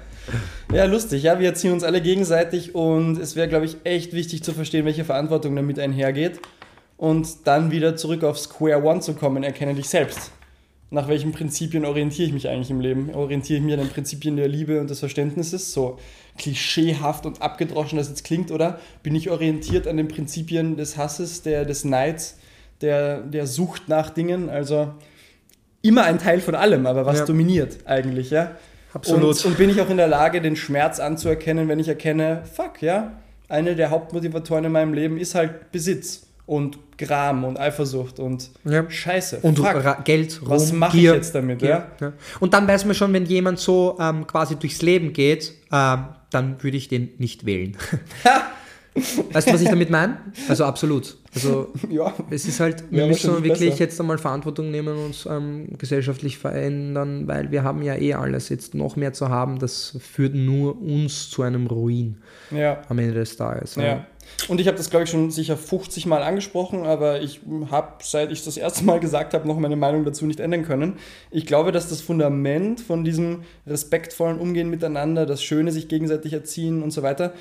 [0.74, 4.44] Ja, lustig, ja, wir erziehen uns alle gegenseitig und es wäre, glaube ich, echt wichtig
[4.44, 6.42] zu verstehen, welche Verantwortung damit einhergeht
[6.98, 10.32] und dann wieder zurück auf Square One zu kommen, erkenne dich selbst.
[10.90, 13.14] Nach welchen Prinzipien orientiere ich mich eigentlich im Leben?
[13.14, 15.74] Orientiere ich mich an den Prinzipien der Liebe und des Verständnisses?
[15.74, 15.98] So
[16.38, 18.80] klischeehaft und abgedroschen das jetzt klingt, oder?
[19.04, 22.38] Bin ich orientiert an den Prinzipien des Hasses, der, des Neids,
[22.80, 24.50] der, der Sucht nach Dingen?
[24.50, 24.94] Also
[25.82, 27.26] immer ein Teil von allem, aber was Ja.
[27.26, 28.56] dominiert eigentlich, ja?
[28.94, 29.44] Absolut.
[29.44, 32.82] Und, und bin ich auch in der Lage, den Schmerz anzuerkennen, wenn ich erkenne, fuck,
[32.82, 33.12] ja,
[33.50, 38.90] eine der Hauptmotivatoren in meinem Leben ist halt Besitz und Gram und Eifersucht und Ja.
[38.90, 39.40] Scheiße.
[39.44, 40.04] Und fuck.
[40.06, 41.88] Geld, Ruhm, Was mache ich jetzt damit, Gier, ja?
[42.02, 42.14] ja?
[42.40, 46.64] Und dann weiß man schon, wenn jemand so ähm, quasi durchs Leben geht, ähm, dann
[46.64, 47.78] würde ich den nicht wählen.
[49.32, 50.18] weißt du, was ich damit meine?
[50.50, 51.18] Also absolut.
[51.36, 52.14] Also Ja.
[52.32, 53.84] es ist halt, wir müssen wirklich besser.
[53.84, 58.50] jetzt einmal Verantwortung nehmen und uns ähm, gesellschaftlich verändern, weil wir haben ja eh alles.
[58.50, 62.18] Jetzt noch mehr zu haben, das führt nur uns zu einem Ruin
[62.50, 62.82] Ja.
[62.90, 63.76] am Ende des Tages.
[63.76, 64.06] Ja.
[64.48, 68.32] Und ich habe das, glaube ich, schon sicher 50 Mal angesprochen, aber ich habe, seit
[68.32, 70.94] ich das erste Mal gesagt habe, noch meine Meinung dazu nicht ändern können.
[71.32, 76.84] Ich glaube, dass das Fundament von diesem respektvollen Umgehen miteinander, das Schöne sich gegenseitig erziehen
[76.84, 77.34] und so weiter,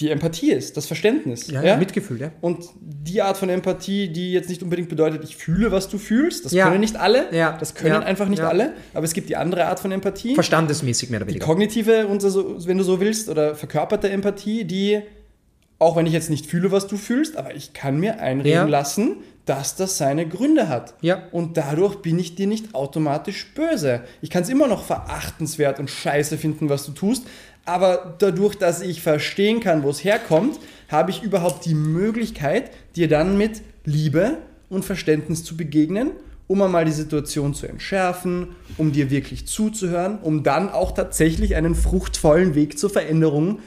[0.00, 1.50] die Empathie ist, das Verständnis.
[1.50, 2.30] Ja, ja, Mitgefühl, ja.
[2.40, 6.44] Und die Art von Empathie, die jetzt nicht unbedingt bedeutet, ich fühle, was du fühlst,
[6.44, 6.68] das Ja.
[6.68, 7.26] können nicht alle.
[7.34, 7.56] Ja.
[7.58, 8.00] Das können Ja.
[8.00, 8.72] einfach nicht alle.
[8.94, 10.34] Aber es gibt die andere Art von Empathie.
[10.34, 11.44] Verstandesmäßig mehr oder Die weniger.
[11.46, 15.00] kognitive, und so, wenn du so willst, oder verkörperte Empathie, die,
[15.78, 18.64] auch wenn ich jetzt nicht fühle, was du fühlst, aber ich kann mir einreden Ja.
[18.66, 20.94] lassen, dass das seine Gründe hat.
[21.00, 21.22] Ja.
[21.32, 24.02] Und dadurch bin ich dir nicht automatisch böse.
[24.20, 27.26] Ich kann es immer noch verachtenswert und scheiße finden, was du tust,
[27.64, 30.58] aber dadurch, dass ich verstehen kann, wo es herkommt,
[30.88, 36.10] habe ich überhaupt die Möglichkeit, dir dann mit Liebe und Verständnis zu begegnen,
[36.46, 38.48] um einmal die Situation zu entschärfen,
[38.78, 43.60] um dir wirklich zuzuhören, um dann auch tatsächlich einen fruchtvollen Weg zur Veränderung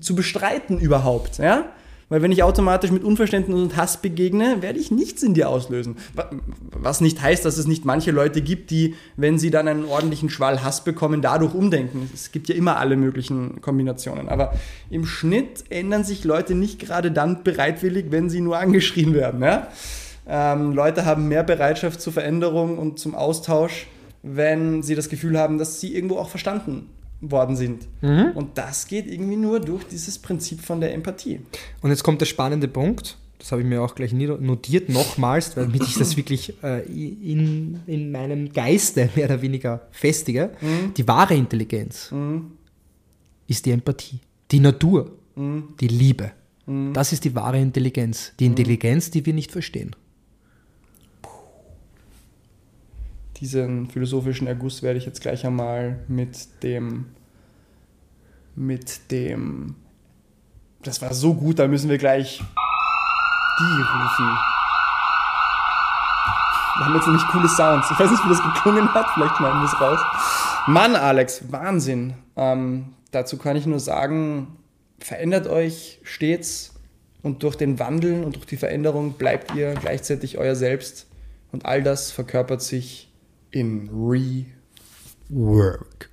[0.00, 1.66] zu bestreiten überhaupt, ja?
[2.10, 5.96] Weil wenn ich automatisch mit Unverständnis und Hass begegne, werde ich nichts in dir auslösen.
[6.14, 6.30] Wa-
[6.70, 10.28] Was nicht heißt, dass es nicht manche Leute gibt, die, wenn sie dann einen ordentlichen
[10.28, 12.10] Schwall Hass bekommen, dadurch umdenken.
[12.12, 14.28] Es gibt ja immer alle möglichen Kombinationen.
[14.28, 14.52] Aber
[14.90, 19.42] im Schnitt ändern sich Leute nicht gerade dann bereitwillig, wenn sie nur angeschrien werden.
[19.42, 19.68] Ja?
[20.28, 23.86] Ähm, Leute haben mehr Bereitschaft zur Veränderung und zum Austausch,
[24.22, 26.90] wenn sie das Gefühl haben, dass sie irgendwo auch verstanden
[27.30, 27.86] worden sind.
[28.34, 31.40] Und das geht irgendwie nur durch dieses Prinzip von der Empathie.
[31.82, 33.16] Und jetzt kommt der spannende Punkt.
[33.38, 38.10] Das habe ich mir auch gleich notiert, nochmals, damit ich das wirklich äh, in, in
[38.10, 40.50] meinem Geiste mehr oder weniger festige.
[40.96, 42.12] Die wahre Intelligenz
[43.46, 44.20] ist die Empathie,
[44.50, 46.32] die Natur, die Liebe.
[46.94, 48.32] Das ist die wahre Intelligenz.
[48.40, 49.94] Die Intelligenz, die wir nicht verstehen.
[53.38, 57.06] Diesen philosophischen Erguss werde ich jetzt gleich einmal mit dem,
[58.54, 59.74] mit dem,
[60.82, 62.42] das war so gut, da müssen wir gleich
[63.58, 64.38] die rufen.
[66.76, 67.90] Wir haben jetzt nämlich coole Sounds.
[67.90, 70.00] Ich weiß nicht, wie das geklungen hat, vielleicht schneiden wir es raus.
[70.66, 72.14] Mann, Alex, Wahnsinn.
[72.36, 74.56] Ähm, dazu kann ich nur sagen,
[74.98, 76.74] verändert euch stets
[77.22, 81.06] und durch den Wandel und durch die Veränderung bleibt ihr gleichzeitig euer Selbst
[81.52, 83.12] und all das verkörpert sich
[83.54, 83.88] in
[85.30, 86.08] Rework.